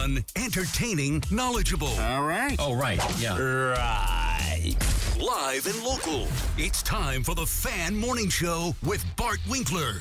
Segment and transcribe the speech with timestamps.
[0.00, 1.88] Fun, entertaining, knowledgeable.
[1.88, 2.56] All right.
[2.58, 2.98] Oh, right.
[3.20, 3.36] Yeah.
[3.36, 4.74] Right.
[5.20, 6.26] Live and local.
[6.56, 10.00] It's time for the Fan Morning Show with Bart Winkler.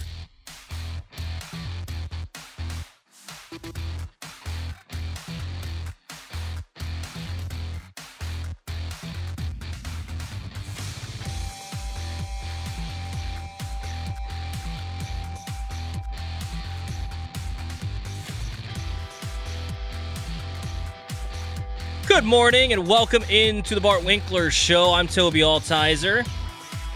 [22.10, 24.94] Good morning and welcome into the Bart Winkler Show.
[24.94, 26.28] I'm Toby Altizer.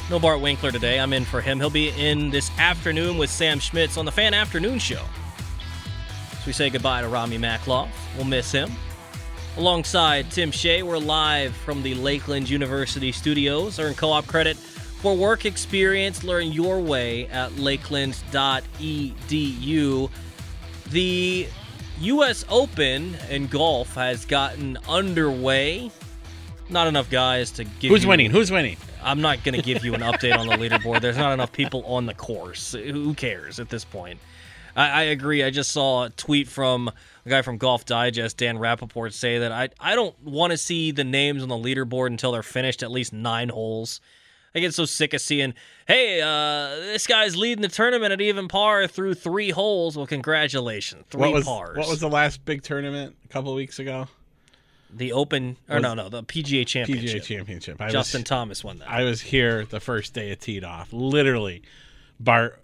[0.10, 1.00] No Bart Winkler today.
[1.00, 1.60] I'm in for him.
[1.60, 4.96] He'll be in this afternoon with Sam Schmitz on the Fan Afternoon Show.
[4.96, 7.90] So we say goodbye to Rami Makloff.
[8.16, 8.72] We'll miss him.
[9.56, 13.78] Alongside Tim Shea, we're live from the Lakeland University studios.
[13.78, 16.24] Earn co op credit for work experience.
[16.24, 20.10] Learn your way at lakeland.edu.
[20.90, 21.48] The
[22.04, 22.44] U.S.
[22.50, 25.90] Open in golf has gotten underway.
[26.70, 27.92] Not enough guys to give.
[27.92, 28.30] Who's you- winning?
[28.32, 28.78] Who's winning?
[29.02, 31.02] I'm not going to give you an update on the leaderboard.
[31.02, 32.74] There's not enough people on the course.
[32.74, 34.20] Who cares at this point?
[34.76, 35.44] I, I agree.
[35.44, 36.90] I just saw a tweet from
[37.26, 40.92] a guy from Golf Digest, Dan Rapaport, say that I, I don't want to see
[40.92, 44.02] the names on the leaderboard until they're finished at least nine holes.
[44.56, 45.54] I get so sick of seeing,
[45.88, 49.98] hey, uh, this guy's leading the tournament at even par through three holes.
[49.98, 51.78] Well, congratulations, three what was pars.
[51.78, 54.08] what was the last big tournament a couple of weeks ago?
[54.96, 55.58] the Open?
[55.70, 57.24] Or Was- no, no, the PGA Championship.
[57.24, 57.82] PGA Championship.
[57.82, 58.90] I Justin was, Thomas won that.
[58.90, 60.94] I was here the first day it teed off.
[60.94, 61.64] Literally,
[62.20, 62.60] Bart.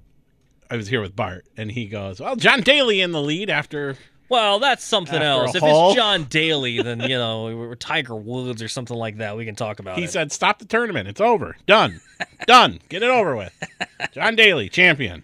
[0.69, 3.97] I was here with Bart, and he goes, "Well, John Daly in the lead after."
[4.29, 5.55] Well, that's something After else.
[5.55, 9.55] If it's John Daly, then you know, Tiger Woods or something like that, we can
[9.55, 10.11] talk about He it.
[10.11, 11.07] said, "Stop the tournament.
[11.07, 11.57] It's over.
[11.65, 11.99] Done.
[12.47, 12.79] Done.
[12.89, 13.51] Get it over with."
[14.13, 15.23] John Daly, champion.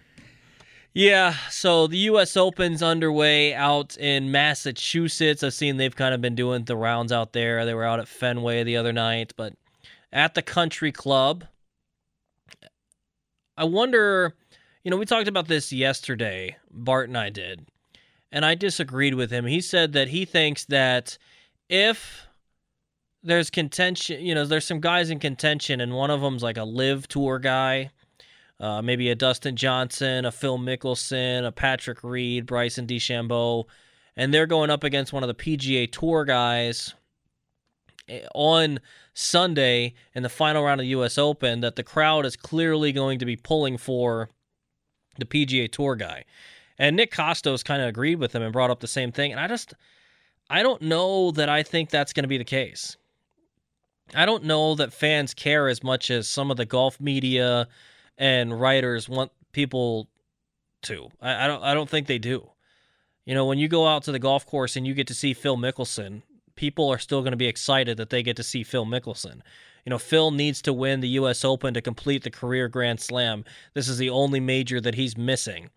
[0.92, 1.34] yeah.
[1.50, 2.36] So the U.S.
[2.36, 5.42] Open's underway out in Massachusetts.
[5.44, 7.64] I've seen they've kind of been doing the rounds out there.
[7.64, 9.54] They were out at Fenway the other night, but
[10.12, 11.44] at the Country Club.
[13.58, 14.34] I wonder,
[14.84, 16.56] you know, we talked about this yesterday.
[16.70, 17.66] Bart and I did,
[18.32, 19.46] and I disagreed with him.
[19.46, 21.18] He said that he thinks that
[21.68, 22.26] if
[23.22, 26.64] there's contention, you know, there's some guys in contention, and one of them's like a
[26.64, 27.90] LIV tour guy,
[28.60, 33.64] uh, maybe a Dustin Johnson, a Phil Mickelson, a Patrick Reed, Bryson DeChambeau,
[34.16, 36.94] and they're going up against one of the PGA Tour guys
[38.08, 38.80] eh, on
[39.12, 41.18] Sunday in the final round of the U.S.
[41.18, 41.60] Open.
[41.60, 44.30] That the crowd is clearly going to be pulling for
[45.18, 46.24] the PGA Tour guy,
[46.78, 49.40] and Nick Costos kind of agreed with him and brought up the same thing, and
[49.40, 49.74] I just.
[50.48, 52.96] I don't know that I think that's going to be the case.
[54.14, 57.66] I don't know that fans care as much as some of the golf media
[58.16, 60.08] and writers want people
[60.82, 61.08] to.
[61.20, 61.62] I, I don't.
[61.62, 62.48] I don't think they do.
[63.24, 65.34] You know, when you go out to the golf course and you get to see
[65.34, 66.22] Phil Mickelson,
[66.54, 69.40] people are still going to be excited that they get to see Phil Mickelson.
[69.84, 71.44] You know, Phil needs to win the U.S.
[71.44, 73.44] Open to complete the career Grand Slam.
[73.74, 75.70] This is the only major that he's missing.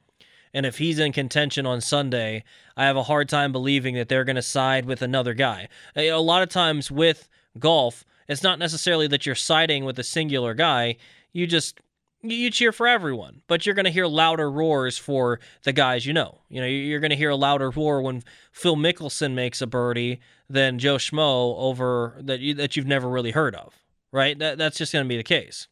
[0.53, 2.43] And if he's in contention on Sunday,
[2.75, 5.67] I have a hard time believing that they're going to side with another guy.
[5.95, 7.29] A lot of times with
[7.59, 10.97] golf, it's not necessarily that you're siding with a singular guy.
[11.33, 11.79] You just
[12.21, 16.13] you cheer for everyone, but you're going to hear louder roars for the guys you
[16.13, 16.41] know.
[16.49, 20.19] You know, you're going to hear a louder roar when Phil Mickelson makes a birdie
[20.49, 23.73] than Joe Schmo over that you, that you've never really heard of,
[24.11, 24.37] right?
[24.37, 25.67] That that's just going to be the case.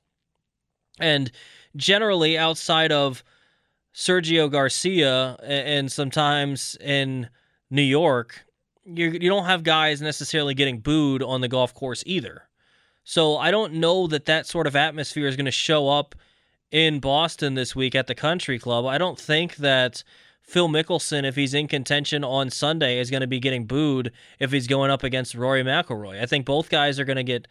[0.99, 1.31] And
[1.75, 3.23] generally, outside of
[3.97, 7.29] Sergio Garcia and sometimes in
[7.71, 8.45] New York,
[8.85, 12.43] you you don't have guys necessarily getting booed on the golf course either.
[13.03, 16.13] So I don't know that that sort of atmosphere is going to show up
[16.69, 18.85] in Boston this week at the Country Club.
[18.85, 20.03] I don't think that
[20.43, 24.51] Phil Mickelson, if he's in contention on Sunday, is going to be getting booed if
[24.51, 26.21] he's going up against Rory McIlroy.
[26.21, 27.47] I think both guys are going to get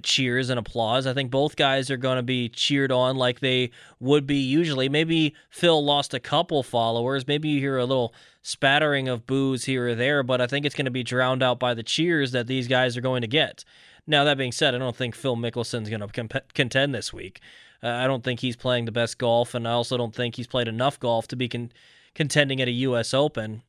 [0.00, 1.06] cheers and applause.
[1.06, 4.88] I think both guys are going to be cheered on like they would be usually.
[4.88, 7.26] Maybe Phil lost a couple followers.
[7.26, 10.74] Maybe you hear a little spattering of boos here or there, but I think it's
[10.74, 13.64] going to be drowned out by the cheers that these guys are going to get.
[14.06, 17.40] Now, that being said, I don't think Phil Mickelson's going to comp- contend this week.
[17.82, 20.46] Uh, I don't think he's playing the best golf, and I also don't think he's
[20.46, 21.72] played enough golf to be con-
[22.14, 23.14] contending at a U.S.
[23.14, 23.62] Open.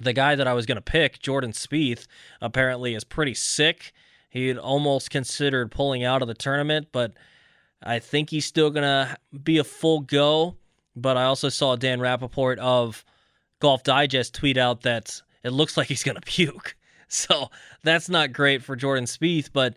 [0.00, 2.06] The guy that I was going to pick, Jordan Spieth,
[2.40, 3.92] apparently is pretty sick.
[4.28, 7.12] He had almost considered pulling out of the tournament, but
[7.82, 10.56] I think he's still going to be a full go.
[10.94, 13.04] But I also saw Dan Rapaport of
[13.60, 16.76] Golf Digest tweet out that it looks like he's going to puke.
[17.08, 17.50] So
[17.82, 19.50] that's not great for Jordan Spieth.
[19.52, 19.76] But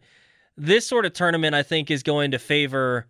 [0.57, 3.07] this sort of tournament, I think, is going to favor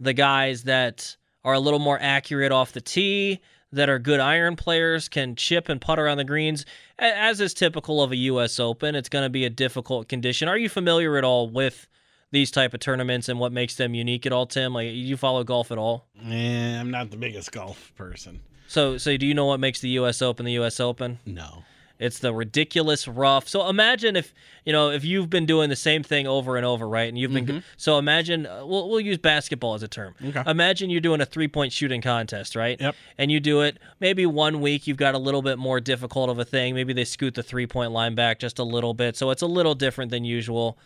[0.00, 3.40] the guys that are a little more accurate off the tee,
[3.72, 6.64] that are good iron players, can chip and putt around the greens.
[6.98, 8.58] As is typical of a U.S.
[8.58, 10.48] Open, it's going to be a difficult condition.
[10.48, 11.86] Are you familiar at all with
[12.30, 14.72] these type of tournaments and what makes them unique at all, Tim?
[14.74, 16.06] Like, you follow golf at all?
[16.24, 18.40] Eh, I'm not the biggest golf person.
[18.68, 20.20] So, so do you know what makes the U.S.
[20.20, 20.80] Open the U.S.
[20.80, 21.18] Open?
[21.24, 21.64] No.
[21.98, 23.48] It's the ridiculous rough.
[23.48, 24.32] So imagine if
[24.64, 27.08] you know if you've been doing the same thing over and over, right?
[27.08, 27.58] And you've been Mm-hmm.
[27.76, 30.14] so imagine uh, we'll we'll use basketball as a term.
[30.24, 30.42] Okay.
[30.46, 32.80] Imagine you're doing a three point shooting contest, right?
[32.80, 32.94] Yep.
[33.18, 36.38] And you do it maybe one week you've got a little bit more difficult of
[36.38, 36.74] a thing.
[36.74, 39.46] Maybe they scoot the three point line back just a little bit, so it's a
[39.46, 40.78] little different than usual.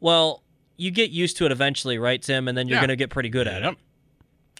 [0.00, 0.42] Well,
[0.76, 2.48] you get used to it eventually, right, Tim?
[2.48, 2.82] And then you're Yeah.
[2.82, 3.76] going to get pretty good at it.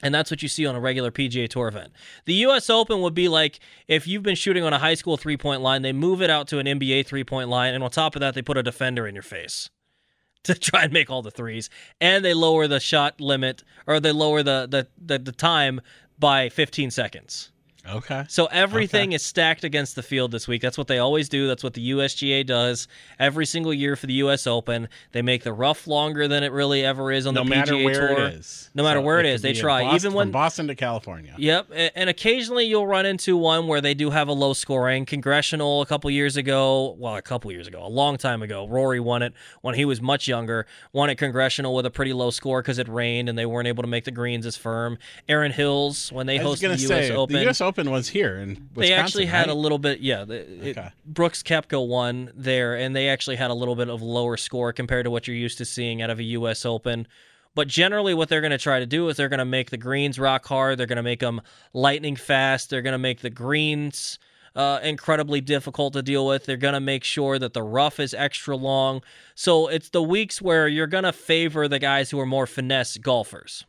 [0.02, 1.92] And that's what you see on a regular PGA Tour event.
[2.26, 2.68] The U.S.
[2.68, 5.82] Open would be like if you've been shooting on a high school three point line,
[5.82, 8.34] they move it out to an NBA three point line, and on top of that,
[8.34, 9.70] they put a defender in your face
[10.44, 11.70] to try and make all the threes,
[12.00, 15.80] and they lower the shot limit or they lower the the the, the time
[16.18, 17.50] by 15 seconds.
[17.88, 18.24] Okay.
[18.28, 19.14] So everything Okay.
[19.16, 20.62] is stacked against the field this week.
[20.62, 21.46] That's what they always do.
[21.46, 22.88] That's what the USGA does
[23.18, 24.88] every single year for the US Open.
[25.12, 28.12] They make the rough longer than it really ever is on no the PGA Tour.
[28.28, 28.70] it is.
[28.74, 29.82] No matter where it is, they try.
[29.82, 31.34] Boston- Even when- from Boston to California.
[31.38, 35.04] Yep, and occasionally you'll run into one where they do have a low scoring.
[35.04, 39.00] Congressional a couple years ago, well, a couple years ago, a long time ago, Rory
[39.00, 40.66] won it when he was much younger.
[40.92, 43.82] Won at Congressional with a pretty low score because it rained and they weren't able
[43.82, 44.98] to make the greens as firm.
[45.28, 47.60] Erin Hills when they I was hosted say Open, the U.S.
[47.60, 49.50] Open was here and they actually had right?
[49.50, 50.00] a little bit.
[50.00, 50.90] Yeah, the, it, Okay.
[51.04, 55.04] Brooks Koepka won there, and they actually had a little bit of lower score compared
[55.04, 56.64] to what you're used to seeing out of a U.S.
[56.64, 57.06] Open.
[57.54, 59.78] But generally, what they're going to try to do is they're going to make the
[59.78, 60.78] greens rock hard.
[60.78, 61.40] They're going to make them
[61.72, 62.68] lightning fast.
[62.68, 64.18] They're going to make the greens
[64.54, 66.44] uh, incredibly difficult to deal with.
[66.44, 69.02] They're going to make sure that the rough is extra long.
[69.34, 72.96] So it's the weeks where you're going to favor the guys who are more finesse
[72.98, 73.64] golfers.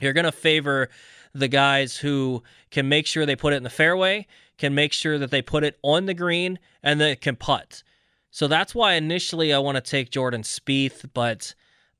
[0.00, 0.88] You're going to favor
[1.34, 4.26] the guys who can make sure they put it in the fairway,
[4.56, 7.82] can make sure that they put it on the green, and it can putt.
[8.30, 11.54] So that's why initially I want to take Jordan Spieth, but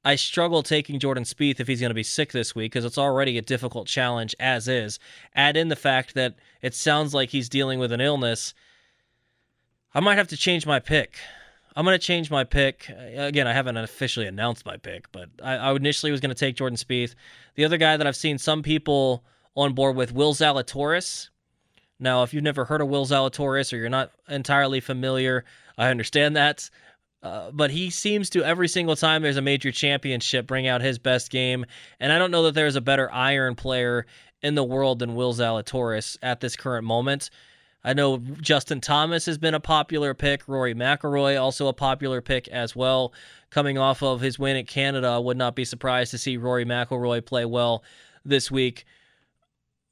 [0.04, 2.98] I struggle taking Jordan Spieth if he's going to be sick this week because it's
[2.98, 4.98] already a difficult challenge as is.
[5.34, 8.52] Add in the fact that it sounds like he's dealing with an illness.
[9.94, 11.18] I might have to change my pick.
[11.76, 12.88] I'm going to change my pick.
[12.88, 16.56] Again, I haven't officially announced my pick, but I, I initially was going to take
[16.56, 17.14] Jordan Spieth.
[17.56, 19.24] The other guy that I've seen some people
[19.56, 21.30] on board with, Will Zalatoris.
[21.98, 25.44] Now, if you've never heard of Will Zalatoris or you're not entirely familiar,
[25.76, 26.70] I understand that.
[27.22, 30.98] Uh, but he seems to every single time there's a major championship bring out his
[30.98, 31.64] best game,
[31.98, 34.04] and I don't know that there's a better iron player
[34.42, 37.30] in the world than Will Zalatoris at this current moment.
[37.84, 40.48] I know Justin Thomas has been a popular pick.
[40.48, 43.12] Rory McIlroy also a popular pick as well.
[43.50, 47.24] Coming off of his win at Canada, would not be surprised to see Rory McIlroy
[47.24, 47.84] play well
[48.24, 48.86] this week.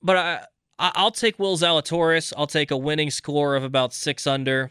[0.03, 0.47] But I,
[0.79, 2.33] I'll take Will Zalatoris.
[2.37, 4.71] I'll take a winning score of about six under,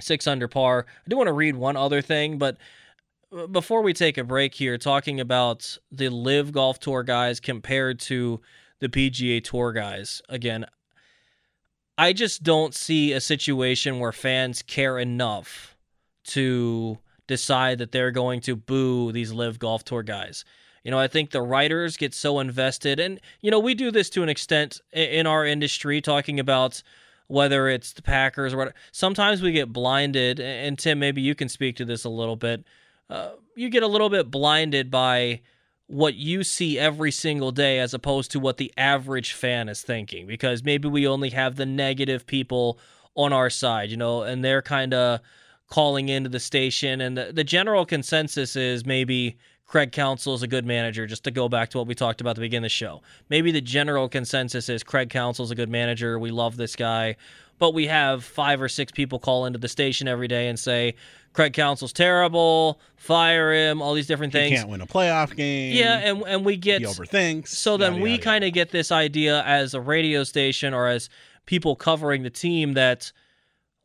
[0.00, 0.86] six under par.
[0.88, 2.56] I do want to read one other thing, but
[3.36, 8.00] uh, before we take a break here, talking about the LIV Golf Tour guys compared
[8.00, 8.40] to
[8.80, 10.22] the PGA Tour guys.
[10.28, 10.64] Again,
[12.00, 15.76] I just don't see a situation where fans care enough
[16.28, 20.46] to decide that they're going to boo these LIV Golf Tour guys.
[20.82, 24.08] You know, I think the writers get so invested, and you know, we do this
[24.10, 26.82] to an extent in our industry, talking about
[27.26, 28.72] whether it's the Packers or what.
[28.92, 32.64] Sometimes we get blinded, and Tim, maybe you can speak to this a little bit.
[33.10, 35.42] Uh, you get a little bit blinded by
[35.90, 40.24] what you see every single day as opposed to what the average fan is thinking
[40.24, 42.78] because maybe we only have the negative people
[43.16, 45.18] on our side, you know, and they're kind of
[45.68, 50.48] calling into the station and the, the general consensus is maybe Craig Counsell is a
[50.48, 52.70] good manager just to go back to what we talked about at the beginning of
[52.70, 53.02] the show.
[53.28, 57.16] Maybe the general consensus is Craig Counsell is a good manager, we love this guy,
[57.58, 60.94] but we have five or six people call into the station every day and say
[61.32, 64.50] Craig Counsell's terrible, fire him, all these different things.
[64.50, 65.76] He can't win a playoff game.
[65.76, 67.48] Yeah, and and we get he overthinks.
[67.48, 71.08] so then yada, we kind of get this idea as a radio station or as
[71.46, 73.12] people covering the team that,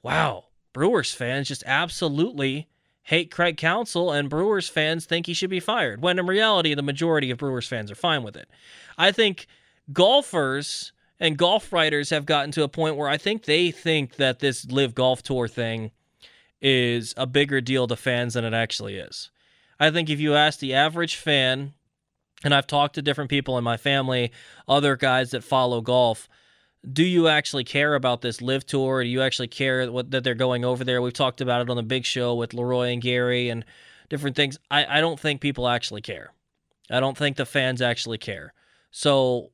[0.01, 2.67] wow, Brewers fans just absolutely
[3.03, 6.01] hate Craig Counsell and Brewers fans think he should be fired.
[6.01, 8.49] When in reality, the majority of Brewers fans are fine with it.
[8.97, 9.45] I think
[9.93, 14.39] golfers And golf writers have gotten to a point where I think they think that
[14.39, 15.91] this LIV golf tour thing
[16.61, 19.29] is a bigger deal to fans than it actually is.
[19.79, 21.73] I think if you ask the average fan,
[22.43, 24.31] and I've talked to different people in my family,
[24.67, 26.29] other guys that follow golf,
[26.91, 29.03] do you actually care about this LIV tour?
[29.03, 31.01] Do you actually care what, that they're going over there?
[31.01, 33.65] We've talked about it on the big show with Leroy and Gary and
[34.09, 34.57] different things.
[34.69, 36.31] I, I don't think people actually care.
[36.89, 38.53] I don't think the fans actually care.
[38.91, 39.51] So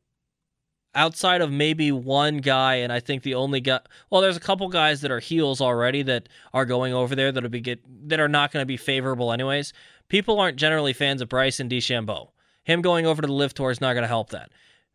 [0.93, 3.79] outside of maybe one guy, and I think the only guy,
[4.09, 7.49] well, there's a couple guys that are heels already that are going over there that'll
[7.49, 9.73] be get that are not going to be favorable anyways.
[10.09, 12.29] People aren't generally fans of Bryson DeChambeau.
[12.63, 14.51] Him going over to the LIV tour is not going to help that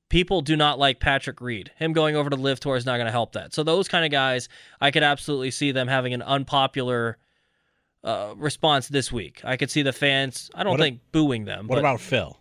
[0.09, 1.71] people do not like Patrick Reed.
[1.77, 3.53] Him going over to LIV tour is not going to help that.
[3.53, 4.49] So those kind of guys,
[4.81, 7.19] I could absolutely see them having an unpopular
[8.05, 9.41] uh, response this week.
[9.45, 10.51] I could see the fans.
[10.55, 11.67] I don't What think booing them.
[11.67, 12.39] What but, about Phil?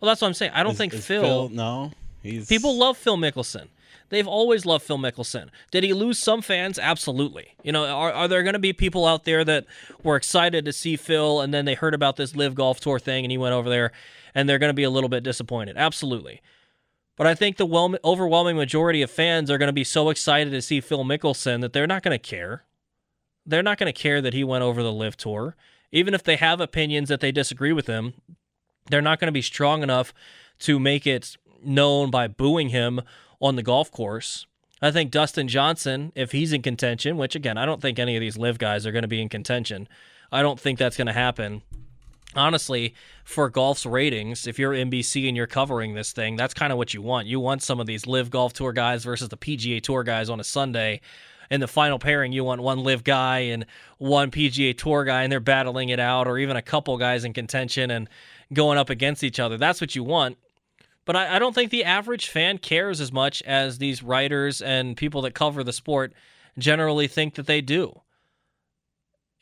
[0.00, 0.52] Well, that's what I'm saying.
[0.54, 1.48] I don't Is- think is Phil.
[1.50, 1.92] No,
[2.22, 3.68] he's People love Phil Mickelson.
[4.10, 5.48] They've always loved Phil Mickelson.
[5.70, 6.78] Did he lose some fans?
[6.78, 7.54] Absolutely.
[7.62, 9.66] You know, are, are there going to be people out there that
[10.02, 13.24] were excited to see Phil and then they heard about this LIV golf tour thing
[13.24, 13.92] and he went over there
[14.34, 15.76] and they're going to be a little bit disappointed?
[15.76, 16.42] Absolutely.
[17.16, 20.50] But I think the well, overwhelming majority of fans are going to be so excited
[20.50, 22.64] to see Phil Mickelson that they're not going to care.
[23.46, 25.56] They're not going to care that he went over the LIV tour.
[25.92, 28.14] Even if they have opinions that they disagree with him,
[28.90, 30.12] they're not going to be strong enough
[30.60, 33.00] to make it known by booing him
[33.40, 34.46] on the golf course.
[34.82, 38.20] I think Dustin Johnson, if he's in contention, which again, I don't think any of
[38.20, 39.88] these LIV guys are going to be in contention.
[40.32, 41.62] I don't think that's going to happen.
[42.34, 46.78] Honestly, for golf's ratings, if you're NBC and you're covering this thing, that's kind of
[46.78, 47.26] what you want.
[47.26, 50.38] You want some of these LIV golf tour guys versus the PGA Tour guys on
[50.38, 51.00] a Sunday.
[51.50, 53.66] In the final pairing, you want one LIV guy and
[53.98, 57.32] one PGA Tour guy, and they're battling it out, or even a couple guys in
[57.32, 58.08] contention and
[58.52, 59.58] going up against each other.
[59.58, 60.38] That's what you want.
[61.10, 64.96] But I, I don't think the average fan cares as much as these writers and
[64.96, 66.12] people that cover the sport
[66.56, 68.02] generally think that they do.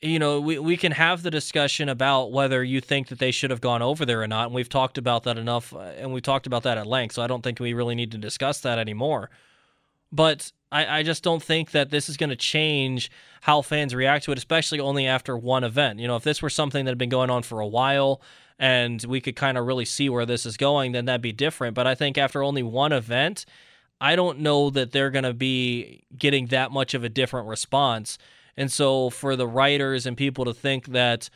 [0.00, 3.50] You know, we, we can have the discussion about whether you think that they should
[3.50, 4.46] have gone over there or not.
[4.46, 7.16] And we've talked about that enough, uh, and we've talked about that at length.
[7.16, 9.28] So I don't think we really need to discuss that anymore.
[10.10, 13.10] But I, I just don't think that this is going to change
[13.42, 15.98] how fans react to it, especially only after one event.
[15.98, 18.22] You know, if this were something that had been going on for a while,
[18.58, 21.74] and we could kind of really see where this is going, then that'd be different.
[21.74, 23.44] But I think after only one event,
[24.00, 28.18] I don't know that they're going to be getting that much of a different response.
[28.56, 31.30] And so for the writers and people to think that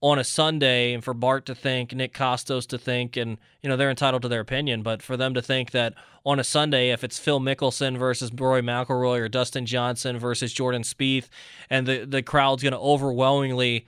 [0.00, 3.76] on a Sunday and for Bart to think, Nick Costos to think, and you know
[3.76, 5.94] they're entitled to their opinion, but for them to think that
[6.24, 10.82] on a Sunday, if it's Phil Mickelson versus Roy McIlroy or Dustin Johnson versus Jordan
[10.82, 11.28] Spieth,
[11.68, 13.86] and the the crowd's going to overwhelmingly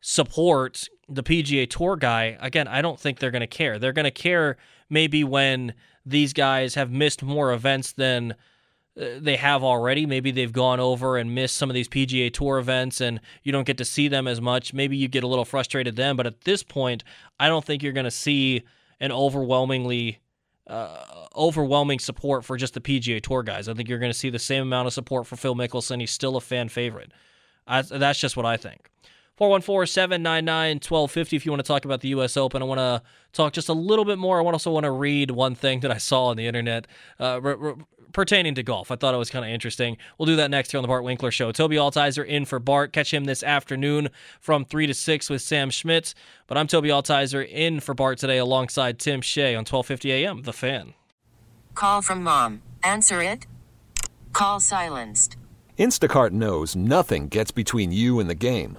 [0.00, 3.78] support the PGA Tour guy, again, I don't think they're going to care.
[3.78, 4.56] They're going to care
[4.90, 5.74] maybe when
[6.04, 8.32] these guys have missed more events than
[9.00, 10.06] uh, they have already.
[10.06, 13.66] Maybe they've gone over and missed some of these PGA Tour events and you don't
[13.66, 14.72] get to see them as much.
[14.72, 17.04] Maybe you get a little frustrated then, but at this point,
[17.40, 18.62] I don't think you're going to see
[19.00, 20.18] an overwhelmingly
[20.66, 23.68] uh, overwhelming support for just the PGA Tour guys.
[23.68, 26.00] I think you're going to see the same amount of support for Phil Mickelson.
[26.00, 27.10] He's still a fan favorite.
[27.66, 28.90] I, that's just what I think.
[29.38, 32.36] 414-799-1250 if you want to talk about the U.S.
[32.36, 32.60] Open.
[32.60, 33.02] I want to
[33.32, 34.40] talk just a little bit more.
[34.40, 36.86] I also want to read one thing that I saw on the internet
[37.20, 37.74] uh, re- re-
[38.12, 38.90] pertaining to golf.
[38.90, 39.96] I thought it was kind of interesting.
[40.18, 41.52] We'll do that next here on the Bart Winkler Show.
[41.52, 42.92] Toby Altizer in for Bart.
[42.92, 44.08] Catch him this afternoon
[44.40, 46.14] from 3 to 6 with Sam Schmidt.
[46.46, 50.42] But I'm Toby Altizer in for Bart today alongside Tim Shea on 1250 a.m.
[50.42, 50.94] The Fan.
[51.74, 52.62] Call from mom.
[52.82, 53.46] Answer it.
[54.32, 55.36] Call silenced.
[55.78, 58.78] Instacart knows nothing gets between you and the game.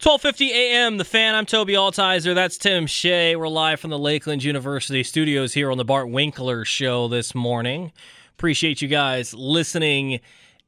[0.00, 0.96] 12:50 a.m.
[0.96, 1.34] The Fan.
[1.34, 2.34] I'm Toby Altizer.
[2.34, 3.36] That's Tim Shea.
[3.36, 7.92] We're live from the Lakeland University studios here on the Bart Winkler Show this morning.
[8.30, 10.20] Appreciate you guys listening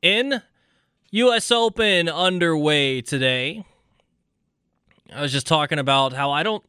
[0.03, 0.43] in.
[1.12, 1.51] U.S.
[1.51, 3.65] Open underway today.
[5.11, 6.62] I was just talking about how I don't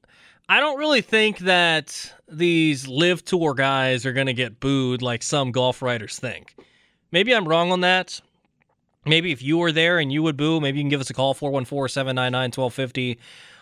[0.48, 5.22] I don't really think that these LIV tour guys are going to get booed like
[5.22, 6.56] some golf writers think.
[7.12, 8.22] Maybe I'm wrong on that.
[9.06, 11.14] Maybe if you were there and you would boo, maybe you can give us a
[11.14, 13.18] call 414-799-1250.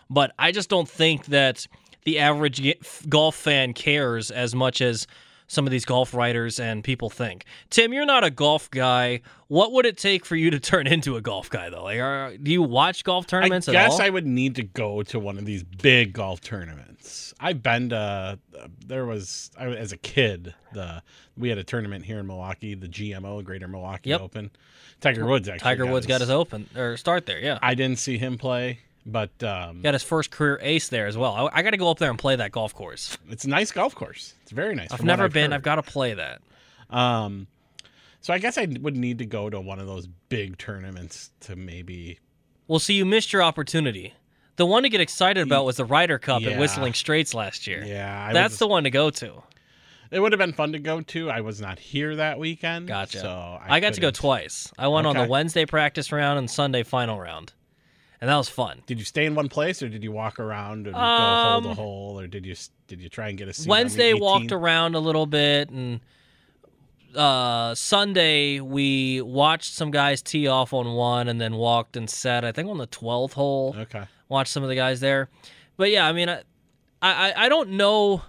[0.09, 1.67] But I just don't think that
[2.03, 2.61] the average
[3.07, 5.07] golf fan cares as much as
[5.51, 7.43] some of these golf writers and people think.
[7.69, 9.19] Tim, you're not a golf guy.
[9.49, 11.83] What would it take for you to turn into a golf guy, though?
[11.83, 14.01] Like, are, do you watch golf tournaments I at guess all?
[14.01, 17.33] I would need to go to one of these big golf tournaments.
[17.37, 17.95] I've been to.
[17.97, 20.53] Uh, there was I, as a kid.
[20.73, 21.03] The
[21.35, 24.21] we had a tournament here in Milwaukee, the GMO Greater Milwaukee Yep.
[24.21, 24.51] Open.
[25.01, 25.63] Tiger Woods actually.
[25.63, 27.57] Tiger Woods got his open or start there, yeah.
[27.61, 31.33] I didn't see him play, but um, got his first career ace there as well.
[31.33, 33.17] I, I got to go up there and play that golf course.
[33.29, 34.33] it's a nice golf course.
[34.43, 34.91] It's very nice.
[34.91, 35.51] I've never been.
[35.51, 35.55] heard.
[35.55, 36.41] I've got to play that.
[36.89, 37.47] Um,
[38.21, 41.55] so I guess I would need to go to one of those big tournaments to
[41.55, 42.19] maybe.
[42.67, 44.13] Well, see, you missed your opportunity.
[44.57, 47.83] The one to get excited about was the Ryder Cup at Whistling Straits last year.
[47.83, 49.43] Yeah, I That's was- the one to go to.
[50.11, 51.29] It would have been fun to go to.
[51.29, 52.87] I was not here that weekend.
[52.87, 53.21] Gotcha.
[53.21, 54.69] So I, I, got to go twice.
[54.77, 57.53] I went on the Wednesday practice round and Sunday final round,
[58.21, 58.81] and that was fun.
[58.85, 61.63] Did you stay in one place, or did you walk around and go hole Um,
[61.63, 62.55] to hole, or did you
[62.87, 63.67] did you try and get a seat?
[63.67, 65.99] Wednesday walked around a little bit, and
[67.15, 72.45] uh, Sunday we watched some guys tee off on one, and then walked and sat.
[72.45, 73.75] I think on the twelfth hole.
[73.77, 74.03] Okay.
[74.29, 75.29] watch some of the guys there.
[75.77, 76.41] But yeah, I mean, I,
[77.01, 78.21] I, I don't know.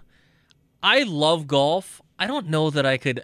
[0.83, 2.01] I love golf.
[2.19, 3.21] I don't know that I could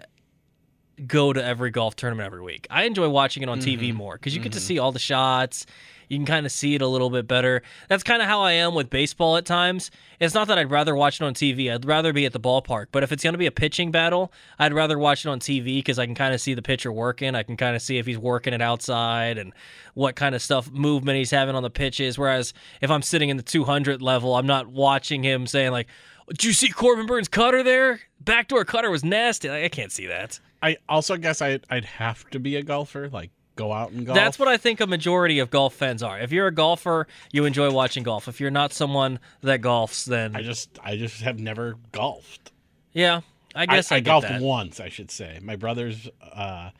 [1.07, 2.67] go to every golf tournament every week.
[2.69, 3.97] I enjoy watching it on TV mm-hmm.
[3.97, 4.65] more because you get to mm-hmm.
[4.65, 5.65] see all the shots.
[6.09, 7.61] You can kind of see it a little bit better.
[7.87, 9.91] That's kind of how I am with baseball at times.
[10.19, 11.71] It's not that I'd rather watch it on TV.
[11.71, 12.87] I'd rather be at the ballpark.
[12.91, 15.77] But if it's going to be a pitching battle, I'd rather watch it on TV
[15.77, 17.35] because I can kind of see the pitcher working.
[17.35, 19.53] I can kind of see if he's working it outside and
[19.93, 22.17] what kind of stuff movement he's having on the pitches.
[22.17, 25.87] Whereas if I'm sitting in the 200 level, I'm not watching him saying like,
[26.29, 28.01] "Did you see Corbin Burnes' cutter there?
[28.19, 30.39] Backdoor cutter was nasty." Like, I can't see that.
[30.61, 34.15] I also guess I'd I'd have to be a golfer, like go out and golf.
[34.15, 36.19] That's what I think a majority of golf fans are.
[36.19, 38.27] If you're a golfer, you enjoy watching golf.
[38.27, 42.51] If you're not someone that golfs, then I just I just have never golfed.
[42.93, 43.21] yeah,
[43.55, 44.41] I guess I, I, get golfed that.
[44.41, 45.39] once, I should say.
[45.41, 46.71] My brother's uh,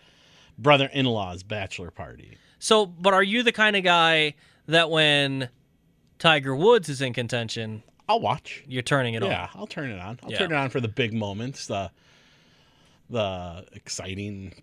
[0.57, 2.37] brother-in-law's bachelor party.
[2.59, 4.35] So, but are you the kind of guy
[4.67, 5.49] that when
[6.19, 8.63] Tiger Woods is in contention, I'll watch.
[8.67, 9.31] you're turning it yeah, on?
[9.31, 10.19] Yeah, I'll turn it on.
[10.23, 10.37] I'll Yeah.
[10.39, 11.91] turn it on for the big moments, the
[13.09, 14.53] the exciting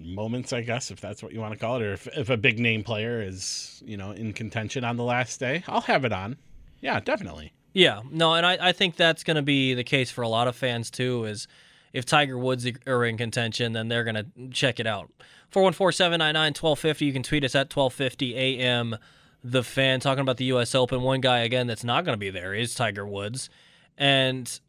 [0.00, 2.36] moments, I guess, if that's what you want to call it, or if, if a
[2.36, 6.12] big name player is, you know, in contention on the last day, I'll have it
[6.12, 6.36] on.
[6.80, 7.52] Yeah, definitely.
[7.72, 10.46] Yeah, no, and I, I think that's going to be the case for a lot
[10.46, 11.24] of fans too.
[11.24, 11.48] Is
[11.92, 15.10] if Tiger Woods are in contention, then they're going to check it out.
[15.52, 17.00] 414-799-1250.
[17.00, 18.96] You can tweet us at 1250 AM.
[19.42, 20.74] The fan talking about the U.S.
[20.74, 21.02] Open.
[21.02, 23.50] One guy again that's not going to be there is Tiger Woods,
[23.98, 24.60] and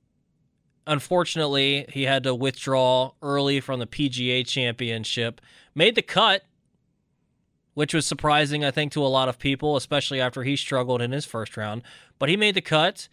[0.88, 5.42] unfortunately he had to withdraw early from the PGA Championship.
[5.74, 6.44] Made the cut,
[7.74, 11.12] which was surprising, I think, to a lot of people, especially after he struggled in
[11.12, 11.84] his first round.
[12.18, 13.10] But he made the cut,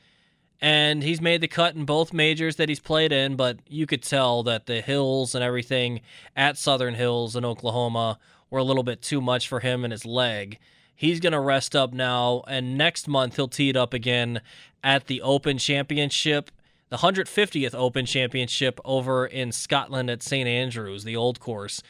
[0.60, 3.34] and he's made the cut in both majors that he's played in.
[3.34, 6.00] But you could tell that the hills and everything
[6.36, 8.18] at Southern Hills in Oklahoma
[8.50, 10.58] were a little bit too much for him and his leg.
[10.94, 14.40] He's going to rest up now, and next month he'll tee it up again
[14.84, 16.52] at the Open Championship,
[16.92, 20.46] the 150th Open Championship over in Scotland at St.
[20.46, 21.82] Andrews, the old course.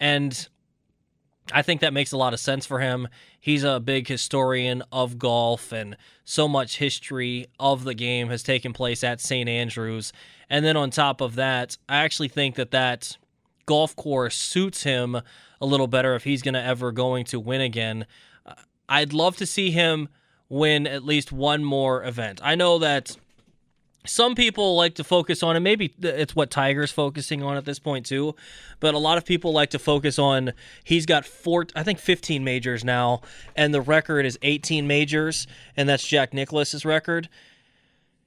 [0.00, 0.48] And
[1.52, 3.06] I think that makes a lot of sense for him.
[3.40, 8.72] He's a big historian of golf, and so much history of the game has taken
[8.72, 9.48] place at St.
[9.48, 10.12] Andrews.
[10.50, 13.16] And then on top of that, I actually think that that
[13.64, 15.20] golf course suits him
[15.60, 18.06] a little better if he's going to ever going to win again.
[18.44, 18.54] Uh,
[18.88, 20.08] I'd love to see him
[20.48, 22.40] win at least one more event.
[22.42, 23.16] I know that
[24.08, 27.78] some people like to focus on, and maybe it's what Tiger's focusing on at this
[27.78, 28.34] point too.
[28.80, 30.52] But a lot of people like to focus on
[30.84, 33.22] he's got four, I think, 15 majors now,
[33.54, 37.28] and the record is 18 majors, and that's Jack Nicklaus's record.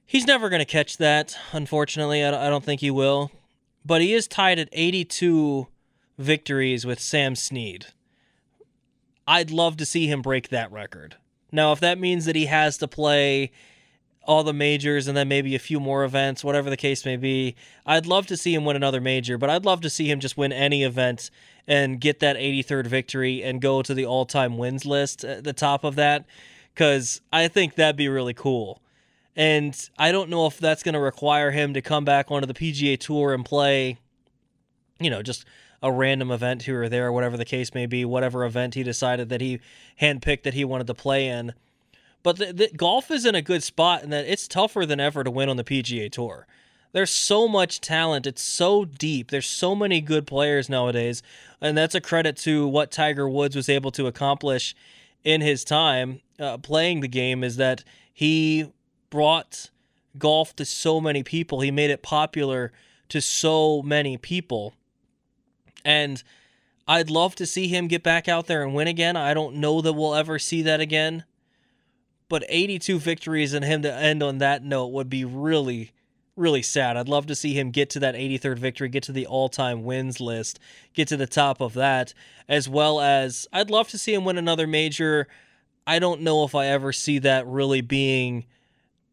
[0.04, 2.24] He's never going to catch that, unfortunately.
[2.24, 3.30] I don't think he will.
[3.84, 5.66] But he is tied at 82
[6.18, 7.86] victories with Sam Snead.
[9.26, 11.16] I'd love to see him break that record.
[11.50, 13.52] Now, if that means that he has to play
[14.24, 17.56] all the majors and then maybe a few more events, whatever the case may be.
[17.84, 20.36] I'd love to see him win another major, but I'd love to see him just
[20.36, 21.30] win any event
[21.66, 25.52] and get that 83rd victory and go to the all time wins list at the
[25.52, 26.24] top of that
[26.74, 28.80] because I think that'd be really cool.
[29.34, 32.54] And I don't know if that's going to require him to come back onto the
[32.54, 33.98] PGA Tour and play,
[35.00, 35.46] you know, just
[35.82, 39.30] a random event here or there, whatever the case may be, whatever event he decided
[39.30, 39.58] that he
[40.00, 41.54] handpicked that he wanted to play in.
[42.22, 45.24] But the, the, golf is in a good spot, and that it's tougher than ever
[45.24, 46.46] to win on the PGA Tour.
[46.92, 48.26] There's so much talent.
[48.26, 49.30] It's so deep.
[49.30, 51.22] There's so many good players nowadays,
[51.60, 54.74] and that's a credit to what Tiger Woods was able to accomplish
[55.24, 57.42] in his time uh, playing the game.
[57.42, 57.82] Is that
[58.12, 58.72] he
[59.10, 59.70] brought
[60.18, 61.60] golf to so many people.
[61.60, 62.72] He made it popular
[63.08, 64.74] to so many people,
[65.84, 66.22] and
[66.86, 69.16] I'd love to see him get back out there and win again.
[69.16, 71.24] I don't know that we'll ever see that again.
[72.32, 75.90] But 82 victories and him to end on that note would be really,
[76.34, 76.96] really sad.
[76.96, 79.84] I'd love to see him get to that 83rd victory, get to the all time
[79.84, 80.58] wins list,
[80.94, 82.14] get to the top of that,
[82.48, 85.28] as well as I'd love to see him win another major.
[85.86, 88.46] I don't know if I ever see that really being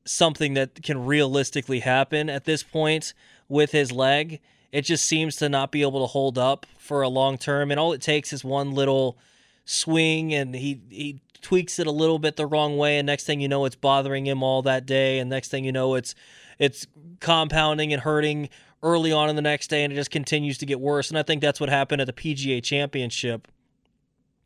[0.05, 3.13] something that can realistically happen at this point
[3.49, 4.39] with his leg.
[4.71, 7.81] It just seems to not be able to hold up for a long term, and
[7.81, 9.17] all it takes is one little
[9.65, 13.41] swing, and he he tweaks it a little bit the wrong way, and next thing
[13.41, 16.15] you know, it's bothering him all that day, and next thing you know, it's
[16.57, 16.85] it's
[17.19, 18.49] compounding and hurting
[18.83, 21.09] early on in the next day, and it just continues to get worse.
[21.09, 23.47] And I think that's what happened at the PGA Championship.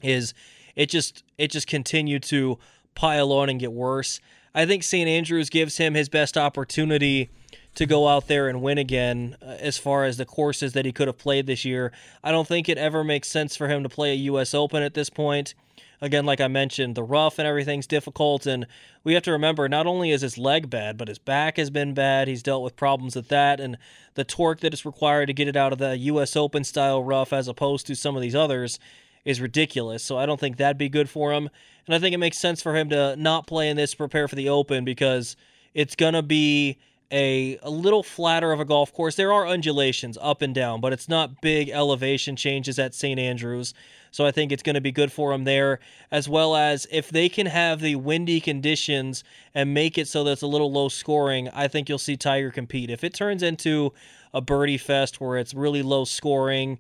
[0.02, 0.34] Is
[0.76, 2.58] it just it just continued to
[2.96, 4.20] pile on and get worse.
[4.56, 5.08] I think St.
[5.08, 7.30] Andrews gives him his best opportunity
[7.76, 10.92] to go out there and win again uh, as far as the courses that he
[10.92, 11.92] could have played this year.
[12.24, 14.54] I don't think it ever makes sense for him to play a U.S.
[14.54, 15.56] Open at this point.
[16.04, 18.68] Again, like I mentioned, the rough and everything's difficult, and
[19.06, 21.94] we have to remember not only is his leg bad, but his back has been
[21.94, 22.28] bad.
[22.28, 23.78] He's dealt with problems with that, and
[24.16, 26.36] the torque that is required to get it out of the U.S.
[26.36, 28.80] Open style rough as opposed to some of these others
[29.24, 30.04] is ridiculous.
[30.04, 31.50] So I don't think that'd be good for him.
[31.86, 34.36] And I think it makes sense for him to not play in this, prepare for
[34.36, 35.38] the Open, because
[35.74, 36.80] it's going to be
[37.12, 39.16] a, a little flatter of a golf course.
[39.16, 43.20] There are undulations up and down, but it's not big elevation changes at St.
[43.20, 43.74] Andrews.
[44.12, 45.80] So I think it's going to be good for him there,
[46.12, 49.24] as well as if they can have the windy conditions
[49.56, 52.52] and make it so that it's a little low scoring, I think you'll see Tiger
[52.52, 52.90] compete.
[52.92, 53.92] If it turns into
[54.34, 56.80] a birdie fest where it's really low scoring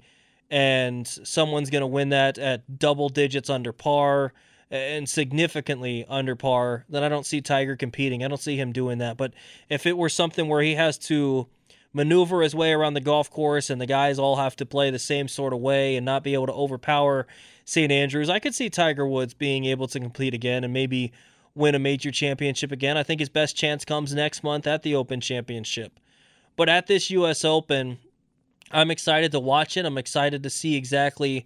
[0.51, 4.33] and someone's going to win that at double digits under par,
[4.73, 8.23] and significantly under par, then I don't see Tiger competing.
[8.23, 9.17] I don't see him doing that.
[9.17, 9.33] But
[9.69, 11.47] if it were something where he has to
[11.93, 14.97] maneuver his way around the golf course and the guys all have to play the
[14.97, 17.27] same sort of way and not be able to overpower
[17.65, 17.91] St.
[17.91, 21.13] Andrews, I could see Tiger Woods being able to compete again and maybe
[21.53, 22.97] win a major championship again.
[22.97, 25.99] I think his best chance comes next month at the Open Championship.
[26.55, 27.99] But at this US Open,
[28.71, 29.85] I'm excited to watch it.
[29.85, 31.45] I'm excited to see exactly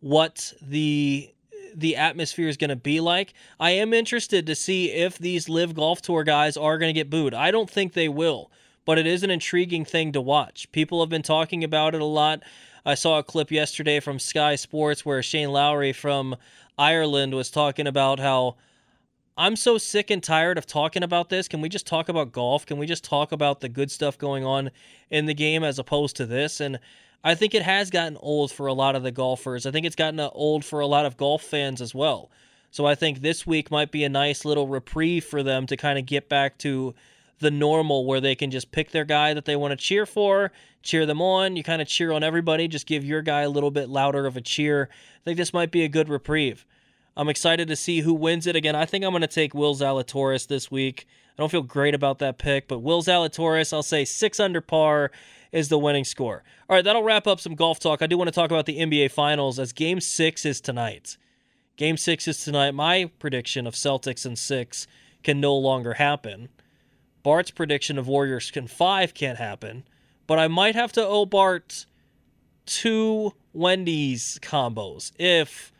[0.00, 1.32] what the
[1.76, 3.34] the atmosphere is going to be like.
[3.60, 7.10] I am interested to see if these LIV golf tour guys are going to get
[7.10, 7.34] booed.
[7.34, 8.50] I don't think they will,
[8.84, 10.72] but it is an intriguing thing to watch.
[10.72, 12.42] People have been talking about it a lot.
[12.84, 16.36] I saw a clip yesterday from Sky Sports where Shane Lowry from
[16.78, 18.56] Ireland was talking about how
[19.36, 21.46] I'm so sick and tired of talking about this.
[21.46, 22.64] Can we just talk about golf?
[22.64, 24.70] Can we just talk about the good stuff going on
[25.10, 26.58] in the game as opposed to this?
[26.58, 26.78] And
[27.24, 29.66] I think it has gotten old for a lot of the golfers.
[29.66, 32.30] I think it's gotten uh, old for a lot of golf fans as well.
[32.70, 35.98] So I think this week might be a nice little reprieve for them to kind
[35.98, 36.94] of get back to
[37.38, 40.52] the normal where they can just pick their guy that they want to cheer for,
[40.82, 41.56] cheer them on.
[41.56, 44.36] You kind of cheer on everybody, just give your guy a little bit louder of
[44.36, 44.88] a cheer.
[44.92, 46.64] I think this might be a good reprieve.
[47.16, 48.76] I'm excited to see who wins it again.
[48.76, 51.06] I think I'm going to take Will Zalatoris this week.
[51.36, 55.10] I don't feel great about that pick, but Will Zalatoris, I'll say six under par
[55.52, 56.42] is the winning score.
[56.68, 58.02] All right, that'll wrap up some golf talk.
[58.02, 61.16] I do want to talk about the NBA Finals as Game 6 is tonight.
[61.76, 62.72] Game 6 is tonight.
[62.72, 64.86] My prediction of Celtics in 6
[65.22, 66.48] can no longer happen.
[67.22, 69.84] Bart's prediction of Warriors in 5 can't happen.
[70.26, 71.86] But I might have to owe Bart
[72.66, 75.72] two Wendy's combos if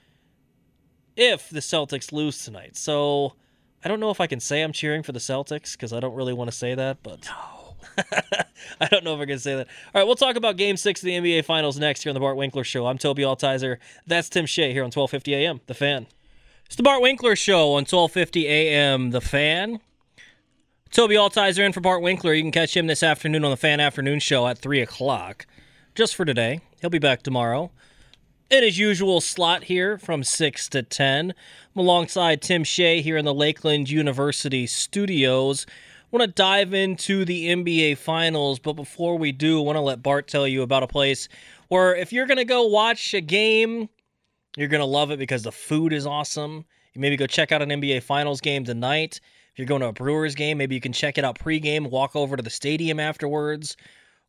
[1.17, 2.77] if the Celtics lose tonight.
[2.77, 3.35] So
[3.85, 6.15] I don't know if I can say I'm cheering for the Celtics because I don't
[6.15, 7.56] really want to say that, but no.
[8.81, 9.69] I don't know if I can say that.
[9.95, 12.21] All right, we'll talk about Game Six of the NBA Finals next here on the
[12.21, 12.87] Bart Winkler Show.
[12.87, 13.79] I'm Toby Altizer.
[14.07, 15.61] That's Tim Shea here on 12:50 a.m.
[15.67, 16.07] The Fan.
[16.67, 19.11] It's the Bart Winkler Show on 12:50 a.m.
[19.11, 19.81] The Fan.
[20.91, 22.35] Toby Altizer in for Bart Winkler.
[22.35, 25.47] You can catch him this afternoon on the Fan Afternoon Show at three o'clock.
[25.95, 27.71] Just for today, he'll be back tomorrow
[28.51, 31.31] in his usual slot here from 6 to 10.
[31.75, 35.67] I'm alongside Tim Shea here in the Lakeland University studios
[36.11, 40.03] want to dive into the NBA Finals, but before we do, I want to let
[40.03, 41.29] Bart tell you about a place
[41.69, 43.89] where if you're going to go watch a game,
[44.57, 46.65] you're going to love it because the food is awesome.
[46.95, 49.21] You maybe go check out an NBA Finals game tonight.
[49.53, 52.15] If you're going to a Brewers game, maybe you can check it out pregame, walk
[52.15, 53.77] over to the stadium afterwards,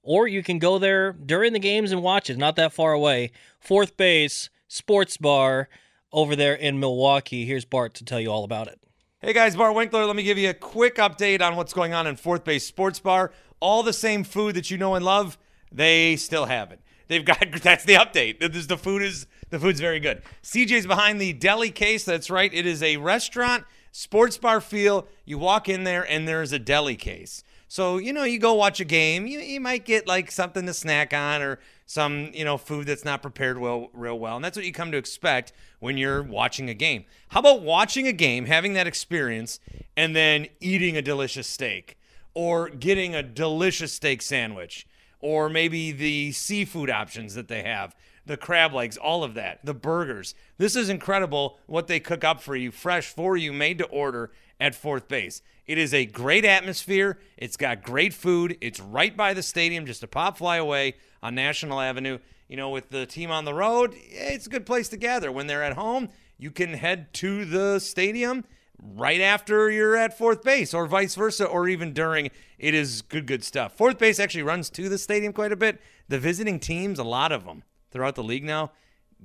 [0.02, 2.38] or you can go there during the games and watch it.
[2.38, 3.32] Not that far away.
[3.60, 5.70] Fourth Base Sports Bar
[6.12, 7.46] over there in Milwaukee.
[7.46, 8.80] Here's Bart to tell you all about it.
[9.28, 10.06] Hey guys, Bart Winkler.
[10.06, 13.02] Let me give you a quick update on what's going on in Fourth Base Sports
[13.02, 13.34] Bar.
[13.60, 15.38] All the same food that you know and love,
[15.70, 16.80] they still have it.
[17.10, 18.40] They've got that's the update.
[18.40, 20.22] The food is the food's very good.
[20.44, 22.06] CJ's behind the deli case.
[22.06, 22.54] That's right.
[22.54, 25.10] It is a restaurant sports bar feel.
[25.26, 27.44] You walk in there and there's a deli case.
[27.68, 30.74] So, you know, you go watch a game, you, you might get like something to
[30.74, 34.36] snack on or some, you know, food that's not prepared well real well.
[34.36, 37.06] And that's what you come to expect when you're watching a game.
[37.30, 39.60] How about watching a game, having that experience,
[39.96, 41.98] and then eating a delicious steak
[42.34, 44.86] or getting a delicious steak sandwich
[45.20, 47.96] or maybe the seafood options that they have
[48.28, 50.36] the crab legs, all of that, the burgers.
[50.58, 54.32] This is incredible what they cook up for you, fresh for you, made to order
[54.60, 55.42] at fourth base.
[55.66, 57.20] It is a great atmosphere.
[57.38, 58.58] It's got great food.
[58.62, 62.20] It's right by the stadium, just a pop fly away on National Avenue.
[62.48, 65.32] You know, with the team on the road, it's a good place to gather.
[65.32, 68.46] When they're at home, you can head to the stadium
[68.80, 73.26] right after you're at fourth base or vice versa or even during it is good
[73.26, 77.00] good stuff fourth base actually runs to the stadium quite a bit the visiting teams
[77.00, 77.64] a lot of them
[77.98, 78.72] throughout the league now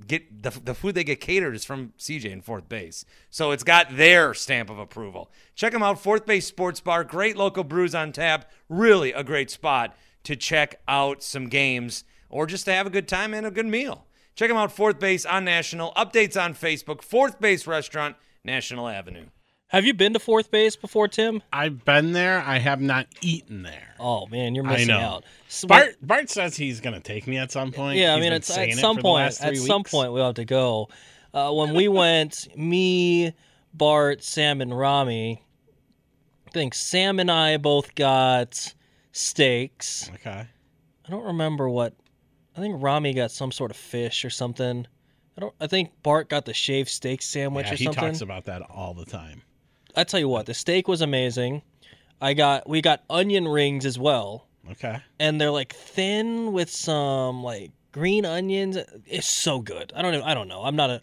[0.07, 3.05] get the, the food they get catered is from cj in fourth base.
[3.29, 5.31] So it's got their stamp of approval.
[5.53, 7.03] Check them out fourth base sports bar.
[7.03, 8.49] Great local brews on tap.
[8.69, 13.07] Really a great spot to check out some games or just to have a good
[13.07, 14.07] time and a good meal.
[14.35, 15.93] Check them out fourth base on national.
[15.93, 19.27] Updates on facebook fourth base restaurant national avenue
[19.73, 21.41] Have you been to fourth base before, Tim?
[21.51, 22.43] I've been there.
[22.45, 23.95] I have not eaten there.
[23.99, 25.23] Oh man, you're missing out.
[25.47, 27.97] So Bart Bart says he's gonna take me at some point.
[27.97, 29.41] Yeah, I mean, it's at some the point.
[29.41, 30.89] At three some point, we'll have to go.
[31.33, 33.33] Uh, when we went, me,
[33.73, 35.43] Bart, Sam, and Rami.
[36.47, 38.75] I think Sam and I both got
[39.11, 40.11] steaks.
[40.13, 40.45] Okay.
[41.07, 41.95] I don't remember what.
[42.55, 44.85] I think Rami got some sort of fish or something.
[45.35, 45.55] I don't.
[45.59, 48.93] I think Bart got the shaved steak sandwich Yeah, or he talks about that all
[48.93, 49.41] the time.
[49.95, 51.61] I tell you what, the steak was amazing.
[52.21, 54.47] I got we got onion rings as well.
[54.71, 55.01] Okay.
[55.19, 58.77] and they're like thin with some like green onions.
[59.05, 59.91] It's so good.
[59.95, 60.23] I don't know.
[60.23, 60.63] I don't know.
[60.63, 61.01] I'm not a.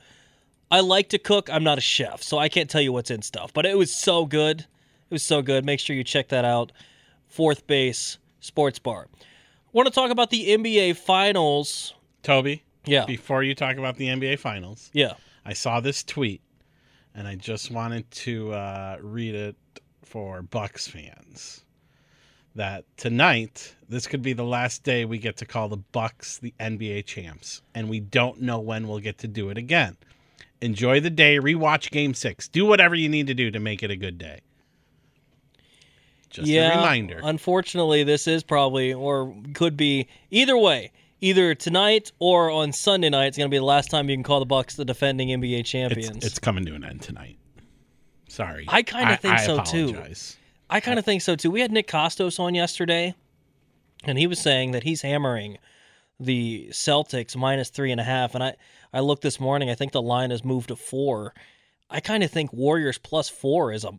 [0.70, 1.50] I like to cook.
[1.52, 3.52] I'm not a chef, so I can't tell you what's in stuff.
[3.52, 4.60] But it was so good.
[4.60, 4.66] It
[5.10, 5.64] was so good.
[5.64, 6.72] Make sure you check that out.
[7.26, 9.08] Fourth base sports bar.
[9.72, 11.94] Want to talk about the NBA finals?
[12.22, 13.04] Toby, Yeah.
[13.06, 15.14] before you talk about the NBA Finals, Yeah.
[15.44, 16.40] I saw this tweet,
[17.14, 19.56] and I just wanted to uh, read it
[20.04, 21.64] for Bucks fans.
[22.56, 26.52] That tonight, this could be the last day we get to call the Bucks the
[26.58, 29.96] NBA champs, and we don't know when we'll get to do it again.
[30.60, 33.90] Enjoy the day, rewatch Game Six, do whatever you need to do to make it
[33.90, 34.40] a good day.
[36.30, 36.72] Just yeah.
[36.72, 37.20] a reminder.
[37.22, 40.92] Unfortunately, this is probably or could be either way.
[41.20, 44.22] Either tonight or on Sunday night, it's going to be the last time you can
[44.22, 46.16] call the Bucks the defending NBA champions.
[46.18, 47.36] It's, it's coming to an end tonight.
[48.28, 48.64] Sorry.
[48.68, 50.02] I kinda think I so, too.
[50.70, 51.50] I kind of think so too.
[51.50, 53.14] We had Nick Costos on yesterday,
[54.04, 55.58] and he was saying that he's hammering
[56.20, 58.34] the Celtics minus three and a half.
[58.34, 58.54] And I,
[58.92, 59.68] I looked this morning.
[59.68, 61.34] I think the line has moved to four.
[61.90, 63.92] I kind of think Warriors plus four is a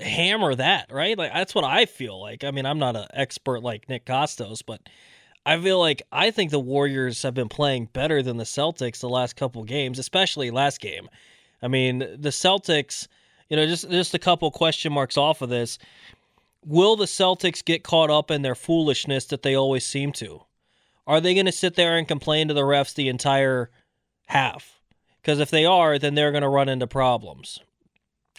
[0.00, 1.18] hammer that right.
[1.18, 2.44] Like that's what I feel like.
[2.44, 4.88] I mean, I'm not an expert like Nick Costos, but
[5.46, 9.08] I feel like I think the Warriors have been playing better than the Celtics the
[9.08, 11.08] last couple games, especially last game.
[11.62, 13.06] I mean, the Celtics,
[13.48, 15.78] you know, just just a couple question marks off of this.
[16.64, 20.42] Will the Celtics get caught up in their foolishness that they always seem to?
[21.06, 23.70] Are they going to sit there and complain to the refs the entire
[24.26, 24.80] half?
[25.22, 27.60] Because if they are, then they're going to run into problems.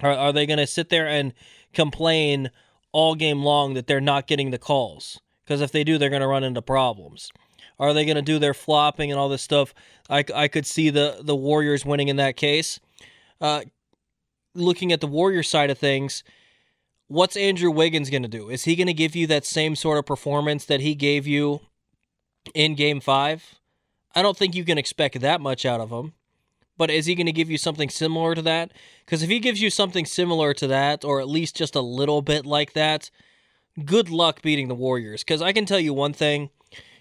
[0.02, 1.34] Are, are they going to sit there and
[1.74, 2.52] complain
[2.91, 5.22] all game long that they're not getting the calls?
[5.47, 7.31] Because if they do, they're going to run into problems.
[7.79, 9.73] Are they going to do their flopping and all this stuff?
[10.10, 12.81] I, I could see the, the Warriors winning in that case.
[13.39, 13.62] Uh,
[14.53, 16.25] looking at the Warrior side of things,
[17.07, 18.49] what's Andrew Wiggins going to do?
[18.49, 21.62] Is he going to give you that same sort of performance that he gave you
[22.53, 23.55] in game five?
[24.13, 26.12] I don't think you can expect that much out of him.
[26.75, 28.71] But is he going to give you something similar to that?
[29.05, 32.21] Because if he gives you something similar to that, or at least just a little
[32.21, 33.10] bit like that,
[33.84, 35.24] good luck beating the Warriors.
[35.24, 36.50] Because I can tell you one thing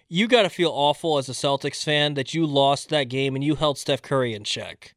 [0.09, 3.43] you got to feel awful as a Celtics fan that you lost that game and
[3.43, 4.95] you held Steph Curry in check.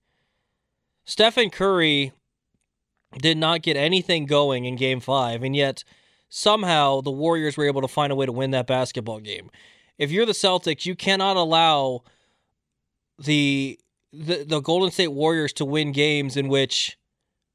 [1.04, 2.12] Stephen Curry
[3.18, 5.84] did not get anything going in game five, and yet
[6.30, 9.50] somehow the Warriors were able to find a way to win that basketball game.
[9.98, 12.04] If you're the Celtics, you cannot allow
[13.18, 13.80] the
[14.12, 16.98] the, the Golden State Warriors to win games in which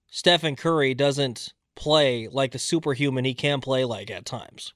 [0.09, 4.73] Stephen Curry doesn't play like the superhuman he can play like at times.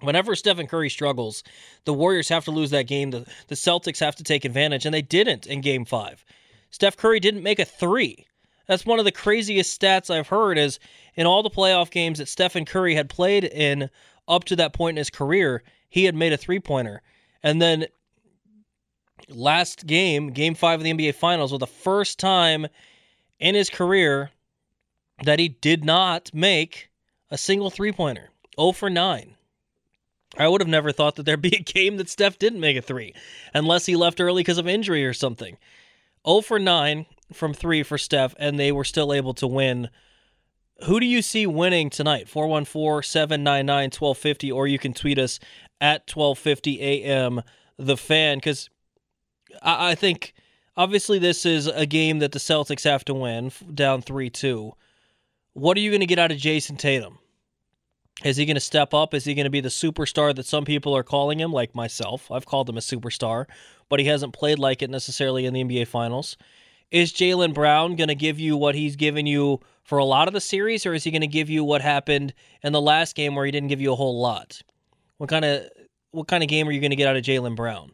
[0.00, 1.42] Whenever Stephen Curry struggles,
[1.84, 3.10] the Warriors have to lose that game.
[3.10, 6.24] The, the Celtics have to take advantage, and they didn't in game five.
[6.70, 8.26] Steph Curry didn't make a three.
[8.66, 10.78] That's one of the craziest stats I've heard is
[11.14, 13.88] in all the playoff games that Stephen Curry had played in
[14.28, 17.00] up to that point in his career, he had made a three-pointer.
[17.42, 17.86] And then
[19.28, 22.66] last game, game 5 of the NBA finals was the first time
[23.38, 24.30] in his career
[25.24, 26.90] that he did not make
[27.30, 28.30] a single three-pointer.
[28.58, 29.36] 0 for 9.
[30.38, 32.82] I would have never thought that there'd be a game that Steph didn't make a
[32.82, 33.14] three,
[33.54, 35.56] unless he left early because of injury or something.
[36.26, 39.88] 0 for 9 from three for Steph, and they were still able to win.
[40.84, 42.28] Who do you see winning tonight?
[42.28, 45.38] 414 799 1250, or you can tweet us
[45.80, 47.42] at 1250 a.m.
[47.78, 48.68] The fan, because
[49.62, 50.34] I, I think
[50.76, 54.72] obviously this is a game that the Celtics have to win, down 3 2.
[55.56, 57.16] What are you going to get out of Jayson Tatum?
[58.22, 59.14] Is he going to step up?
[59.14, 62.30] Is he going to be the superstar that some people are calling him, like myself?
[62.30, 63.46] I've called him a superstar,
[63.88, 66.36] but he hasn't played like it necessarily in the NBA Finals.
[66.90, 70.34] Is Jaylen Brown going to give you what he's given you for a lot of
[70.34, 73.34] the series, or is he going to give you what happened in the last game
[73.34, 74.60] where he didn't give you a whole lot?
[75.16, 75.64] What kind of
[76.10, 77.92] what kind of game are you going to get out of Jaylen Brown?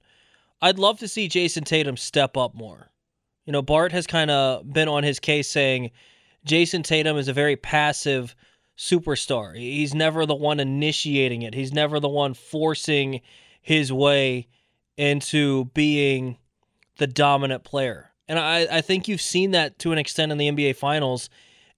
[0.61, 2.91] I'd love to see Jayson Tatum step up more.
[3.47, 5.93] You know, Bart has kind of been on his case saying
[6.47, 8.35] Jayson Tatum is a very passive
[8.77, 9.57] superstar.
[9.57, 11.55] He's never the one initiating it.
[11.55, 13.21] He's never the one forcing
[13.61, 14.49] his way
[14.97, 16.39] into being
[16.99, 18.11] the dominant player.
[18.29, 21.31] And I, I think you've seen that to an extent in the NBA Finals.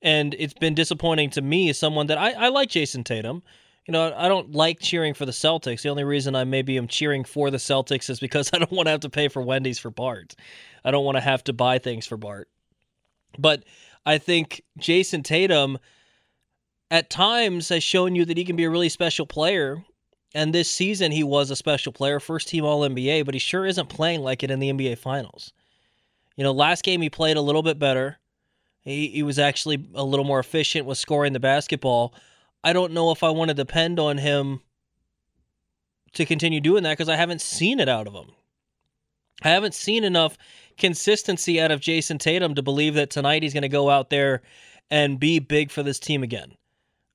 [0.03, 3.43] And it's been disappointing to me as someone that I, I like Jayson Tatum.
[3.87, 5.83] You know, I don't like cheering for the Celtics.
[5.83, 8.87] The only reason I maybe am cheering for the Celtics is because I don't want
[8.87, 10.35] to have to pay for Wendy's for Bart.
[10.85, 12.49] I don't want to have to buy things for Bart.
[13.39, 13.65] But
[14.07, 15.79] I think Jayson Tatum
[16.91, 19.83] at times has shown you that he can be a really special player.
[20.35, 23.67] And this season, he was a special player, first team All NBA, but he sure
[23.67, 25.53] isn't playing like it in the NBA Finals.
[26.37, 28.19] You know, last game he played a little bit better.
[28.81, 32.15] He, he was actually a little more efficient with scoring the basketball.
[32.63, 34.61] I don't know if I want to depend on him
[36.13, 38.33] to continue doing that because I haven't seen it out of him.
[39.43, 40.37] I haven't seen enough
[40.79, 44.43] consistency out of Jayson Tatum to believe that tonight he's going to go out there
[44.91, 46.53] and be big for this team again.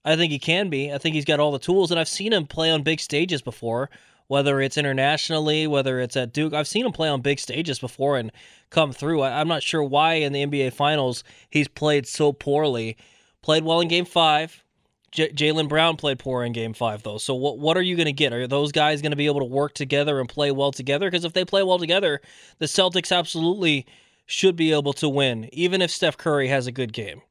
[0.05, 0.91] I think he can be.
[0.91, 3.41] I think he's got all the tools, and I've seen him play on big stages
[3.41, 3.89] before,
[4.27, 6.53] whether it's internationally, whether it's at Duke.
[6.53, 8.31] I've seen him play on big stages before and
[8.69, 9.21] come through.
[9.21, 12.97] I, am not sure why in the NBA Finals he's played so poorly.
[13.41, 14.63] Played well in Game Five.
[15.11, 17.17] J- Jaylen Brown played poor in Game Five, though.
[17.17, 18.33] So what what are you going to get?
[18.33, 21.09] Are those guys going to be able to work together and play well together?
[21.09, 22.21] Because if they play well together,
[22.59, 23.85] the Celtics absolutely
[24.25, 27.21] should be able to win, even if Steph Curry has a good game.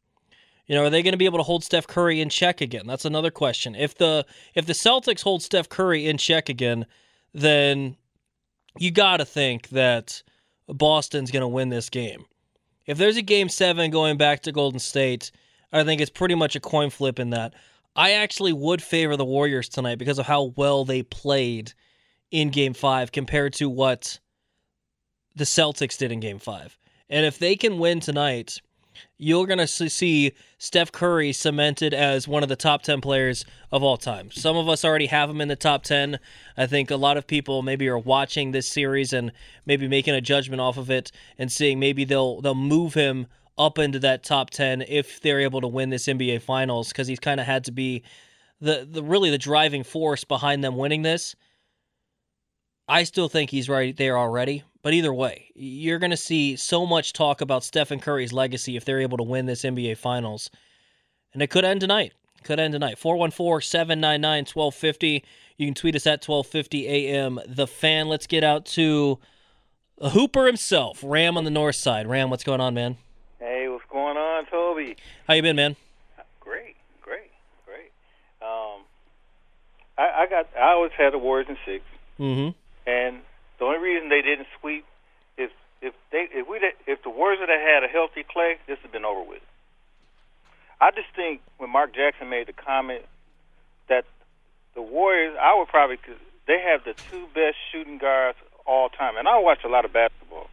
[0.67, 2.87] You know, are they going to be able to hold Steph Curry in check again?
[2.87, 3.75] That's another question.
[3.75, 6.87] If the if the Celtics hold Steph Curry in check again,
[7.33, 7.97] then
[8.79, 10.23] you got to think that
[10.69, 12.25] Boston's going to win this game.
[12.87, 15.31] If there's a game 7 going back to Golden State,
[15.73, 17.55] I think it's pretty much a coin flip in that.
[17.95, 21.73] I actually would favor the Warriors tonight because of how well they played
[22.31, 24.19] in game 5 compared to what
[25.35, 26.79] the Celtics did in game 5.
[27.11, 28.61] And if they can win tonight,
[29.17, 33.83] you're going to see Steph Curry cemented as one of the top 10 players of
[33.83, 34.31] all time.
[34.31, 36.19] Some of us already have him in the top 10.
[36.57, 39.33] I think a lot of people maybe are watching this series and
[39.67, 43.27] maybe making a judgment off of it and seeing maybe they'll they'll move him
[43.59, 47.21] up into that top 10 if they're able to win this NBA finals cuz he's
[47.21, 48.03] kind of had to be
[48.61, 51.35] the the really the driving force behind them winning this.
[52.89, 56.87] I still think he's right there already, but either way, you're going to see so
[56.87, 60.51] much talk about Stephen Curry's legacy if they're able to win this NBA Finals.
[61.35, 62.15] And it could end tonight.
[62.45, 62.99] Could end tonight.
[62.99, 65.25] 414 799 1250.
[65.59, 67.41] You can tweet us at 1250 a.m.
[67.47, 68.09] The fan.
[68.09, 69.19] Let's get out to
[70.01, 72.07] Hooper himself, Ram on the north side.
[72.07, 72.97] Ram, what's going on, man?
[74.79, 74.97] Hey, what's going on, Toby?
[75.27, 75.77] How you been, man?
[76.41, 77.31] Great, great,
[77.67, 77.91] great.
[78.41, 78.83] Um,
[79.97, 80.49] I, I got.
[80.57, 81.85] I always had the Warriors in six.
[82.19, 82.57] Mm-hmm.
[82.87, 83.21] And
[83.59, 84.85] the only reason they didn't sweep
[85.37, 85.51] is
[85.83, 89.05] if they if we if the Warriors had had a healthy Klay, this have been
[89.05, 89.43] over with.
[90.81, 93.03] I just think when Mark Jackson made the comment
[93.89, 94.05] that
[94.75, 95.99] the Warriors, I would probably
[96.47, 99.93] they have the two best shooting guards all time, and I watch a lot of
[99.93, 100.49] basketball.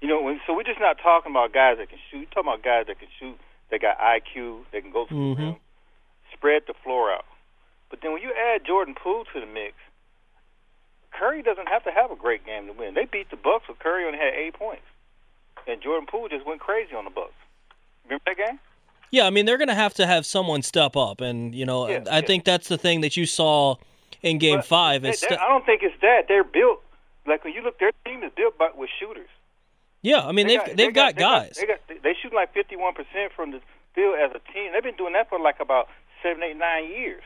[0.00, 2.28] You know, when, so we're just not talking about guys that can shoot.
[2.30, 3.38] We're talking about guys that can shoot.
[3.70, 4.62] They got IQ.
[4.72, 5.40] They can go to mm-hmm.
[5.40, 5.56] the rim,
[6.32, 7.24] spread the floor out.
[7.90, 9.74] But then when you add Jordan Poole to the mix,
[11.12, 12.94] Curry doesn't have to have a great game to win.
[12.94, 14.86] They beat the Bucks with Curry only had eight points,
[15.66, 17.32] and Jordan Poole just went crazy on the Bucks.
[18.04, 18.58] Remember that game?
[19.10, 21.88] Yeah, I mean they're going to have to have someone step up, and you know
[21.88, 22.26] Yeah, I yeah.
[22.26, 23.76] think that's the thing that you saw
[24.22, 25.04] in Game But Five.
[25.04, 26.82] Is they- ste- I don't think it's that they're built
[27.26, 27.78] like when you look.
[27.78, 29.28] Their team is built by with shooters.
[30.02, 31.56] Yeah, I mean They they've got- they've they got, they guys.
[31.60, 33.60] They got they shoot like fifty one percent from the
[33.94, 34.72] field as a team.
[34.72, 35.88] They've been doing that for like about
[36.22, 37.22] seven, eight, nine years.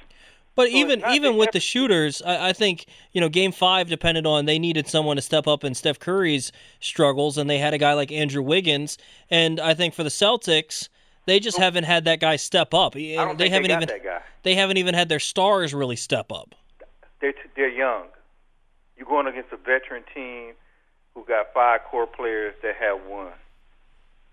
[0.54, 3.88] But So even even with have the shooters, I, I think you know Game Five
[3.88, 7.72] depended on they needed someone to step up in Steph Curry's struggles, and they had
[7.74, 8.98] a guy like Andrew Wiggins.
[9.30, 10.88] And I think for the Celtics,
[11.26, 12.96] they just haven't had that guy step up.
[12.96, 14.20] I don't they think haven't they got even that guy.
[14.42, 16.54] they haven't even had their stars really step up.
[17.20, 18.06] They're they're young.
[18.98, 20.52] You're going against a veteran team
[21.14, 23.32] who got five core players that have one.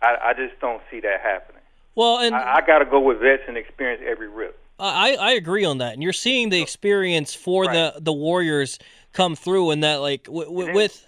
[0.02, 1.62] I, I just don't see that happening.
[1.96, 4.58] Well, and I, I got to go with vets and experience every rip.
[4.80, 8.80] I, I agree on that, and you're seeing the experience for the the Warriors
[9.12, 11.06] come through, and that like w- w- then- with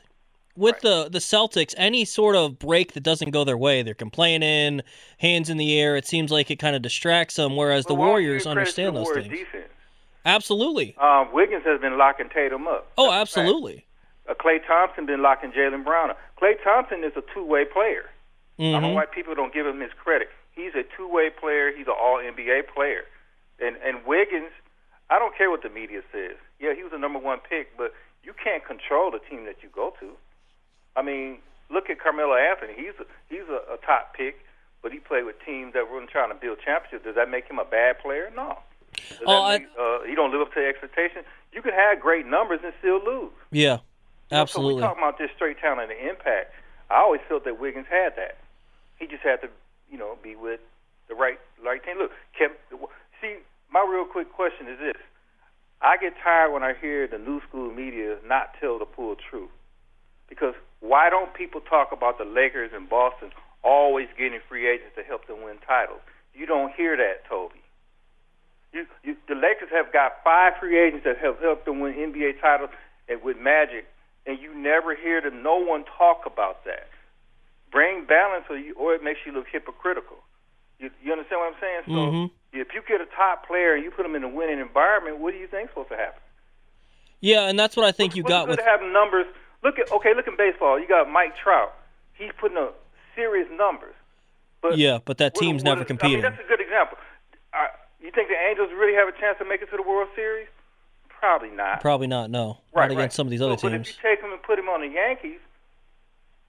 [0.57, 4.81] with the the Celtics, any sort of break that doesn't go their way, they're complaining,
[5.19, 5.95] hands in the air.
[5.95, 7.55] It seems like it kind of distracts them.
[7.55, 9.39] Whereas the don't you Warriors give credit to understand the those Warriors things.
[9.39, 9.71] Defense?
[10.25, 10.95] Absolutely.
[10.99, 12.91] Um, Wiggins has been locking Tatum up.
[12.97, 13.85] Oh, That's absolutely.
[14.31, 16.19] Uh, Klay Thompson been locking Jaylen Brown up.
[16.41, 18.09] Klay Thompson is a two-way player.
[18.59, 18.93] I don't know Mhm.
[18.95, 20.29] why people don't give him his credit.
[20.51, 21.71] He's a two-way player.
[21.71, 23.05] He's an All NBA player.
[23.59, 24.51] And and Wiggins,
[25.09, 26.37] I don't care what the media says.
[26.59, 29.69] Yeah, he was the number one pick, but you can't control the team that you
[29.69, 30.15] go to.
[30.95, 32.73] I mean, look at Carmelo Anthony.
[32.73, 34.45] He's a, he's a, a top pick,
[34.83, 37.03] but he played with teams that weren't trying to build championships.
[37.05, 38.31] Does that make him a bad player?
[38.35, 38.59] No.
[38.93, 41.25] Does that Oh, I- uh, he don't live up to expectations.
[41.51, 43.31] You could have great numbers and still lose.
[43.51, 43.77] Yeah,
[44.31, 46.53] You know, So we talking about this straight talent and impact.
[46.89, 48.37] I always felt that Wiggins had that.
[48.97, 49.49] He just had to,
[49.91, 50.59] you know, be with
[51.09, 51.97] the right right team.
[51.97, 52.51] Look, Kev,
[53.21, 53.37] see,
[53.71, 55.01] my real quick question is this:
[55.81, 59.49] I get tired when I hear the new school media not tell the full truth.
[60.29, 63.31] Because why don't people talk about the Lakers and Boston
[63.63, 65.99] always getting free agents to help them win titles?
[66.33, 67.59] You don't hear that, Toby.
[68.71, 72.39] You, you, the Lakers have got five free agents that have helped them win NBA
[72.39, 72.69] titles
[73.09, 73.85] and with Magic,
[74.25, 75.43] and you never hear them.
[75.43, 76.87] No one talk about that.
[77.71, 80.17] Bring balance, or you, or it makes you look hypocritical.
[80.79, 81.81] You, you understand what I'm saying?
[81.85, 82.31] So Mhm.
[82.53, 85.31] if you get a top player and you put them in a winning environment, what
[85.31, 86.21] do you think's supposed to happen?
[87.21, 88.57] Yeah, and that's what I think you got with.
[88.59, 89.27] to have numbers.
[89.63, 90.79] Look at okay, look in baseball.
[90.79, 91.73] You got Mike Trout.
[92.13, 92.79] He's putting up
[93.15, 93.93] serious numbers.
[94.61, 96.25] But Yeah, but that team's what never is- competing.
[96.25, 96.97] I mean, that's a good example.
[97.53, 97.67] Uh,
[98.01, 100.47] you think the Angels really have a chance to make it to the World Series?
[101.21, 101.81] Probably not.
[101.81, 102.31] Probably not.
[102.31, 103.13] No, right, not against right.
[103.13, 103.87] some of these So, other But if teams.
[103.95, 105.39] you take him and put him on the Yankees,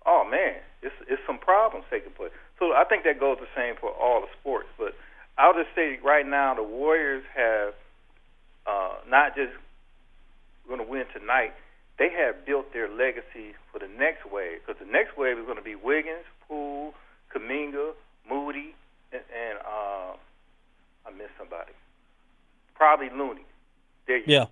[0.07, 2.33] oh man, it's it's some problems taking place.
[2.59, 4.68] So I think that goes the same for all the sports.
[4.79, 4.97] But
[5.37, 7.75] I'll just say right now, the Warriors have
[8.66, 9.53] uh, not just
[10.66, 11.53] going to win tonight.
[11.99, 15.59] They have built their legacy for the next wave because the next wave is going
[15.59, 16.95] to be Wiggins, Poole,
[17.35, 17.93] Kuminga,
[18.29, 18.75] Moody,
[19.12, 20.16] and, and uh,
[21.07, 21.73] I missed somebody.
[22.75, 23.45] Probably Looney.
[24.07, 24.47] There you Yeah.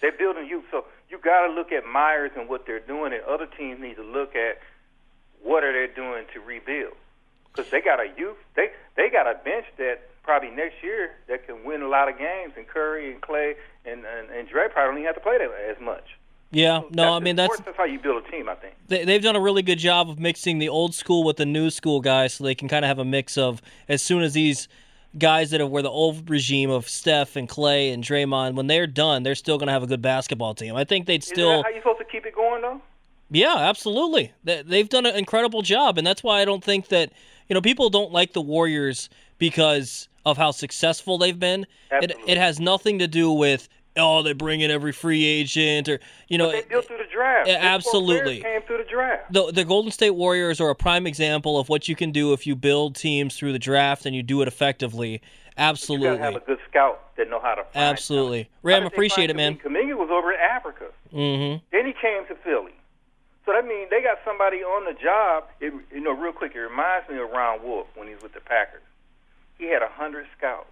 [0.00, 0.64] They're building youth.
[0.70, 3.96] So you got to look at Myers and what they're doing, and other teams need
[3.96, 4.58] to look at
[5.42, 6.94] what are they doing to rebuild.
[7.52, 11.46] Because they got a youth, they they got a bench that probably next year that
[11.46, 13.54] can win a lot of games, and Curry and Klay
[13.84, 16.18] and and, and Dre probably don't even have to play that as much.
[16.50, 16.82] Yeah.
[16.90, 18.48] No, I mean that's that's how you build a team.
[18.48, 18.74] I think.
[18.88, 21.70] they, they've done a really good job of mixing the old school with the new
[21.70, 24.68] school guys, so they can kind of have a mix of as soon as these
[25.18, 29.22] guys that were the old regime of Steph and Klay and Draymond, when they're done,
[29.22, 30.74] they're still going to have a good basketball team.
[30.76, 31.50] I think they'd Is still.
[31.50, 32.80] that how you supposed to keep it going though?
[33.30, 34.32] Yeah, absolutely.
[34.44, 37.12] They- They've done an incredible job, and that's why I don't think that
[37.48, 39.08] you know people don't like the Warriors
[39.38, 41.62] because of how successful they've been.
[41.62, 41.68] It,
[42.10, 42.32] Absolutely.
[42.32, 46.38] it has nothing to do with oh they bring in every free agent or you
[46.38, 47.48] know They built through the draft.
[47.48, 48.40] Yeah, Those four players absolutely.
[48.42, 49.32] came through the draft.
[49.32, 52.46] the the Golden State Warriors are a prime example of what you can do if
[52.46, 55.20] you build teams through the draft and you do it effectively.
[55.56, 56.18] Absolutely, You Absolutely.
[56.18, 58.44] got to have a good scout that know how to find Absolutely.
[58.44, 58.48] talent.
[58.64, 59.54] Ram, How did they appreciate it, man.
[59.56, 59.62] Kuminga?
[59.62, 60.86] Kuminga was over in Africa.
[61.14, 61.64] Mm-hmm.
[61.70, 62.72] Then he came to Philly.
[63.46, 65.44] So that means they got somebody on the job.
[65.60, 68.32] It, you know, real quick, it reminds me of Ron Wolf when he was with
[68.34, 68.82] the Packers.
[69.58, 70.66] He had a hundred scouts.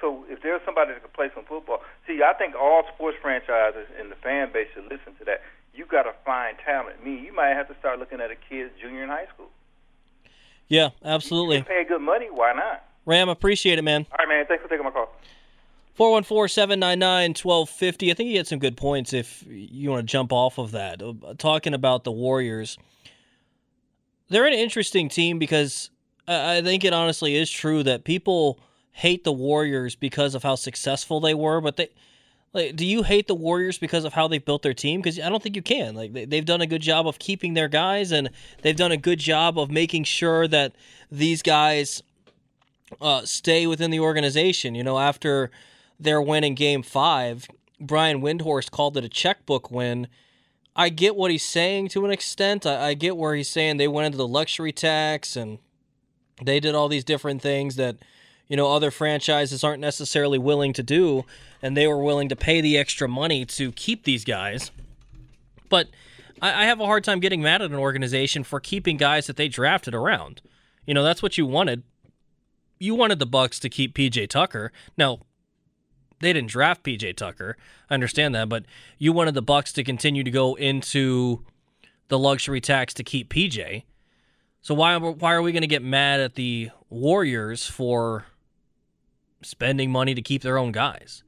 [0.00, 3.86] So if there's somebody that could play some football, see, I think all sports franchises
[3.98, 5.42] and the fan base should listen to that.
[5.74, 6.96] You got to find talent.
[7.00, 9.48] I mean, you might have to start looking at a kid's junior in high school.
[10.68, 11.62] Yeah, You absolutely.
[11.62, 12.26] pay good money.
[12.30, 12.84] Why not?
[13.06, 14.06] Ram, appreciate it, man.
[14.12, 14.46] All right, man.
[14.46, 15.08] Thanks for taking my call.
[15.98, 18.10] 414-799-1250.
[18.10, 21.02] I think you had some good points if you want to jump off of that.
[21.02, 22.78] Uh, Talking about the Warriors.
[24.28, 25.90] They're an interesting team because
[26.26, 28.58] I think it honestly is true that people
[28.94, 31.88] hate the Warriors because of how successful they were, but they
[32.52, 35.00] like do you hate the Warriors because of how they built their team?
[35.00, 35.96] Because I don't think you can.
[35.96, 38.30] Like they, they've done a good job of keeping their guys, and
[38.62, 40.74] they've done a good job of making sure that
[41.10, 42.04] these guys
[43.00, 44.76] uh, stay within the organization.
[44.76, 45.50] You know, after
[45.98, 47.48] their win in Game Five,
[47.80, 50.06] Brian Windhorst called it a checkbook win.
[50.76, 52.64] I get what he's saying to an extent.
[52.64, 55.58] I, I get where he's saying they went into the luxury tax and
[56.42, 57.96] they did all these different things that
[58.48, 61.24] you know other franchises aren't necessarily willing to do,
[61.62, 64.70] and they were willing to pay the extra money to keep these guys.
[65.68, 65.88] But
[66.40, 69.36] I, I have a hard time getting mad at an organization for keeping guys that
[69.36, 70.42] they drafted around.
[70.86, 71.82] You know, that's what you wanted.
[72.78, 74.72] You wanted the Bucks to keep PJ Tucker.
[74.98, 75.20] Now,
[76.20, 77.56] they didn't draft PJ Tucker.
[77.88, 78.64] I understand that, but
[78.98, 81.44] you wanted the Bucks to continue to go into
[82.08, 83.84] the luxury tax to keep PJ.
[84.60, 88.24] So why why are we going to get mad at the Warriors for
[89.44, 91.22] spending money to keep their own guys?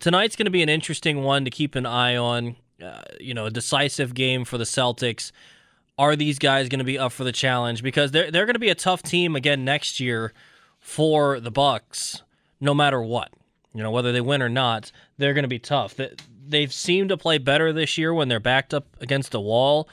[0.00, 2.56] Tonight's going to be an interesting one to keep an eye on.
[2.82, 5.30] Uh, you know, a decisive game for the Celtics.
[5.96, 7.82] Are these guys going to be up for the challenge?
[7.82, 10.32] Because they're they're going to be a tough team again next year
[10.80, 12.22] for the Bucks,
[12.60, 13.32] no matter what.
[13.72, 15.94] You know, whether they win or not, they're going to be tough.
[16.44, 19.88] They've seemed to play better this year when they're backed up against a wall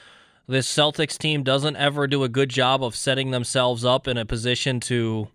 [0.50, 4.26] this Celtics team doesn't ever do a good job of setting themselves up in a
[4.26, 5.28] position to,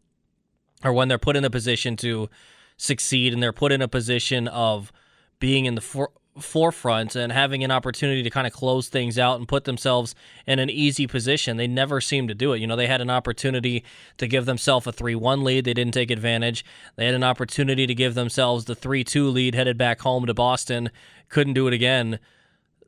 [0.86, 2.30] or when they're put in a position to
[2.78, 4.92] succeed and they're put in a position of
[5.40, 9.38] being in the for, forefront and having an opportunity to kind of close things out
[9.38, 10.16] and put themselves
[10.46, 11.58] in an easy position.
[11.58, 12.60] They never seem to do it.
[12.60, 13.84] You know, they had an opportunity
[14.18, 15.66] to give themselves a 3 1 lead.
[15.66, 16.64] They didn't take advantage.
[16.96, 20.34] They had an opportunity to give themselves the 3 2 lead headed back home to
[20.34, 20.92] Boston.
[21.30, 22.20] Couldn't do it again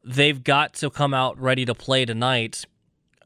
[0.08, 2.66] they've got to come out ready to play tonight.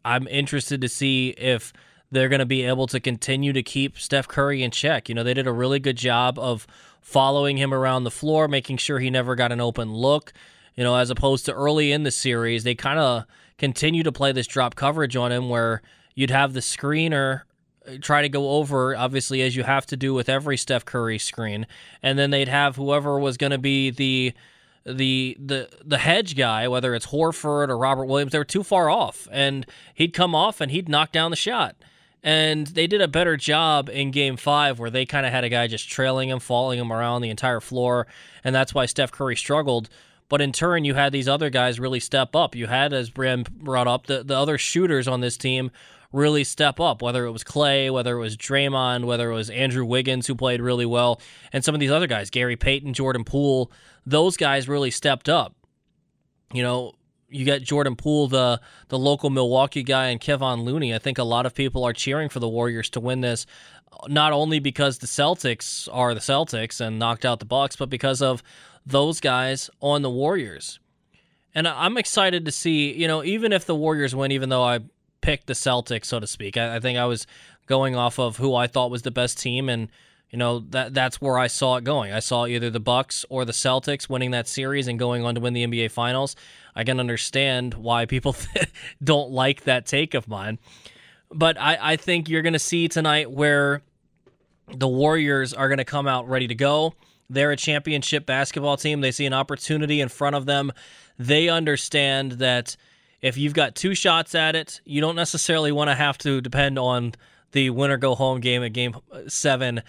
[0.03, 1.71] I'm interested to see if
[2.11, 5.07] they're going to be able to continue to keep Steph Curry in check.
[5.07, 6.67] You know, they did a really good job of
[7.01, 10.33] following him around the floor, making sure he never got an open look.
[10.75, 13.25] You know, as opposed to early in the series, they kind of
[13.57, 15.81] continue to play this drop coverage on him where
[16.15, 17.41] you'd have the screener
[17.87, 21.17] uh, try to go over, obviously, as you have to do with every Steph Curry
[21.17, 21.65] screen.
[22.03, 24.33] And then they'd have whoever was going to be the
[24.83, 28.89] the the the hedge guy, whether it's Horford or Robert Williams, they were too far
[28.89, 31.75] off, and he'd come off and he'd knock down the shot.
[32.23, 35.49] And they did a better job in Game Five, where they kind of had a
[35.49, 38.05] guy just trailing him, following him around the entire floor,
[38.43, 39.89] and that's why Steph Curry struggled.
[40.29, 42.55] But in turn, you had these other guys really step up.
[42.55, 45.71] You had, as Bram brought up, the, the other shooters on this team
[46.13, 49.85] really step up, whether it was Klay, whether it was Draymond, whether it was Andrew
[49.85, 51.19] Wiggins, who played really well,
[51.51, 53.71] and some of these other guys, Gary Payton, Jordan Poole,
[54.05, 55.55] those guys really stepped up.
[56.53, 56.93] You know,
[57.31, 60.93] you got Jordan Poole, the the local Milwaukee guy, and Kevon Looney.
[60.93, 63.45] I think a lot of people are cheering for the Warriors to win this,
[64.07, 68.21] not only because the Celtics are the Celtics and knocked out the Bucks, but because
[68.21, 68.43] of
[68.85, 70.79] those guys on the Warriors.
[71.53, 74.79] And I'm excited to see, you know, even if the Warriors win, even though I
[75.21, 76.57] picked the Celtics, so to speak.
[76.57, 77.27] I, I, think I was
[77.67, 79.89] going off of who I thought was the best team, and
[80.31, 82.13] you know that that's where I saw it going.
[82.13, 85.41] I saw either the Bucks or the Celtics winning that series and going on to
[85.41, 86.35] win the NBA Finals.
[86.73, 88.35] I can understand why people
[89.03, 90.57] don't like that take of mine,
[91.29, 93.81] but I, I think you're going to see tonight where
[94.73, 96.93] the Warriors are going to come out ready to go.
[97.29, 99.01] They're a championship basketball team.
[99.01, 100.71] They see an opportunity in front of them.
[101.19, 102.77] They understand that
[103.21, 106.79] if you've got two shots at it, you don't necessarily want to have to depend
[106.79, 107.13] on
[107.51, 108.95] the winner go home game at game
[109.27, 109.81] seven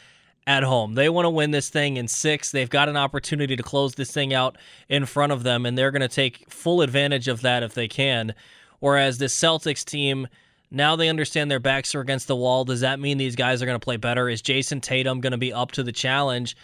[0.47, 0.95] at home.
[0.95, 2.51] They want to win this thing in six.
[2.51, 4.57] They've got an opportunity to close this thing out
[4.88, 7.88] in front of them, and they're going to take full advantage of that if they
[7.88, 8.34] can.
[8.80, 10.26] Whereas this Celtics team,
[10.70, 12.64] now they understand their backs are against the wall.
[12.64, 14.28] Does that mean these guys are going to play better?
[14.28, 16.57] Is Jayson Tatum going to be up to the challenge?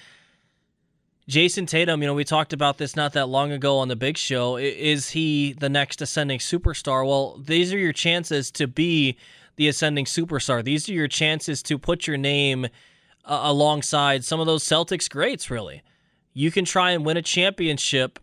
[1.29, 4.16] Jayson Tatum, you know, we talked about this not that long ago on the big
[4.16, 4.57] show.
[4.57, 7.07] Is he the next ascending superstar?
[7.07, 9.18] Well, these are your chances to be
[9.57, 10.64] the ascending superstar.
[10.64, 12.68] These are your chances to put your name
[13.25, 15.83] uh, alongside some of those Celtics greats, really.
[16.33, 18.19] You can try and win a championship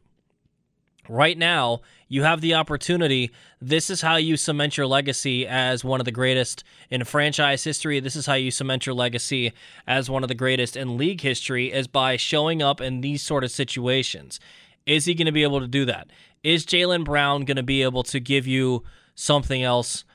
[1.07, 3.31] right now you have the opportunity.
[3.59, 7.99] This is how you cement your legacy as one of the greatest in franchise history.
[7.99, 9.53] This is how you cement your legacy
[9.87, 13.43] as one of the greatest in league history is by showing up in these sort
[13.43, 14.39] of situations.
[14.85, 16.07] Is he going to be able to do that?
[16.43, 18.83] Is Jaylen Brown going to be able to give you
[19.15, 20.05] something else?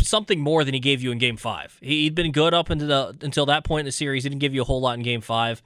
[0.00, 1.78] Something more than he gave you in Game Five.
[1.80, 4.24] He'd been good up until the, until that point in the series.
[4.24, 5.62] He didn't give you a whole lot in Game Five.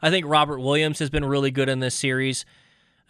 [0.00, 2.44] I think Robert Williams has been really good in this series.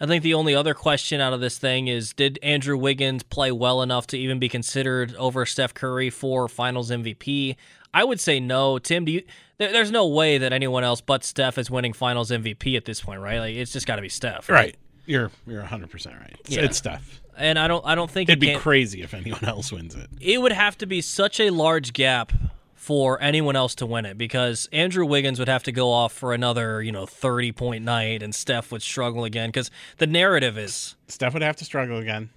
[0.00, 3.50] I think the only other question out of this thing is did Andrew Wiggins play
[3.50, 7.56] well enough to even be considered over Steph Curry for finals MVP?
[7.92, 8.78] I would say no.
[8.78, 9.22] Tim, do you
[9.58, 13.00] there, there's no way that anyone else but Steph is winning finals MVP at this
[13.00, 13.40] point, right?
[13.40, 14.48] Like it's just got to be Steph.
[14.48, 14.56] Right?
[14.56, 14.76] right.
[15.06, 16.36] You're you're 100% right.
[16.40, 16.62] It's, yeah.
[16.62, 17.20] it's Steph.
[17.38, 20.08] And I don't I don't think it'd be crazy if anyone else wins it.
[20.20, 22.32] It would have to be such a large gap
[22.74, 26.32] for anyone else to win it because Andrew Wiggins would have to go off for
[26.32, 30.96] another, you know, 30 point night and Steph would struggle again because the narrative is
[31.06, 32.30] Steph would have to struggle again.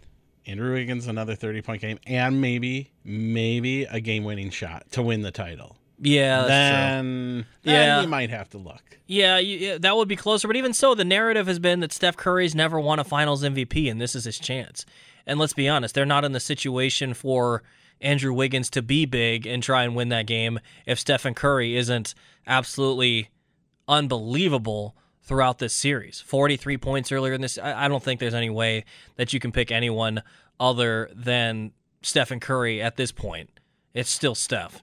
[0.46, 5.22] Andrew Wiggins another 30 point game and maybe maybe a game winning shot to win
[5.22, 5.78] the title.
[6.02, 6.86] Yeah, that's true.
[6.86, 8.02] then, then Yeah.
[8.02, 8.82] you might have to look.
[9.08, 10.48] Yeah, you, yeah, that would be closer.
[10.48, 13.90] But even so, the narrative has been that Steph Curry's never won a Finals MVP,
[13.92, 14.86] and this is his chance.
[15.28, 17.62] And let's be honest, they're not in the situation for
[18.00, 22.16] Andrew Wiggins to be big and try and win that game if Stephen Curry isn't
[22.48, 23.30] absolutely
[23.88, 26.22] unbelievable throughout this series.
[26.22, 27.58] 43 points earlier in this.
[27.58, 28.86] I, I don't think there's any way
[29.18, 30.24] that you can pick anyone
[30.60, 31.72] other than
[32.02, 33.50] Stephen Curry at this point.
[33.94, 34.82] It's still Steph.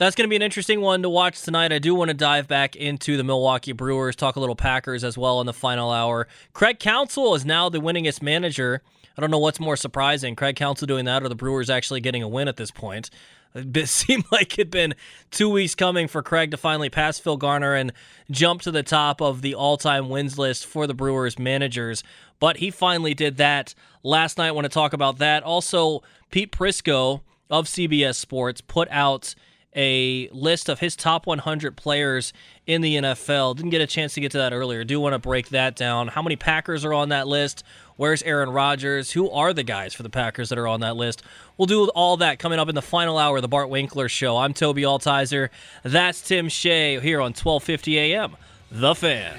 [0.00, 1.74] That's going to be an interesting one to watch tonight.
[1.74, 5.18] I do want to dive back into the Milwaukee Brewers, talk a little Packers as
[5.18, 6.26] well in the final hour.
[6.54, 8.80] Craig Counsell is now the winningest manager.
[9.18, 12.22] I don't know what's more surprising, Craig Counsell doing that or the Brewers actually getting
[12.22, 13.10] a win at this point.
[13.54, 14.94] It seemed like it'd been
[15.30, 17.92] two weeks coming for Craig to finally pass Phil Garner and
[18.30, 22.02] jump to the top of the all-time wins list for the Brewers managers.
[22.38, 24.48] But he finally did that last night.
[24.48, 25.42] I want to talk about that.
[25.42, 27.20] Also, Pete Prisco
[27.50, 29.34] of CBS Sports put out
[29.74, 32.32] a list of his top 100 players
[32.66, 33.56] in the NFL.
[33.56, 34.84] Didn't get a chance to get to that earlier.
[34.84, 36.08] Do want to break that down.
[36.08, 37.62] How many Packers are on that list?
[37.96, 39.12] Where's Aaron Rodgers?
[39.12, 41.22] Who are the guys for the Packers that are on that list?
[41.56, 44.38] We'll do all that coming up in the final hour of the Bart Winkler Show.
[44.38, 45.50] I'm Toby Altizer.
[45.82, 48.36] That's Tim Shea here on 1250 AM.
[48.70, 49.38] The Fan.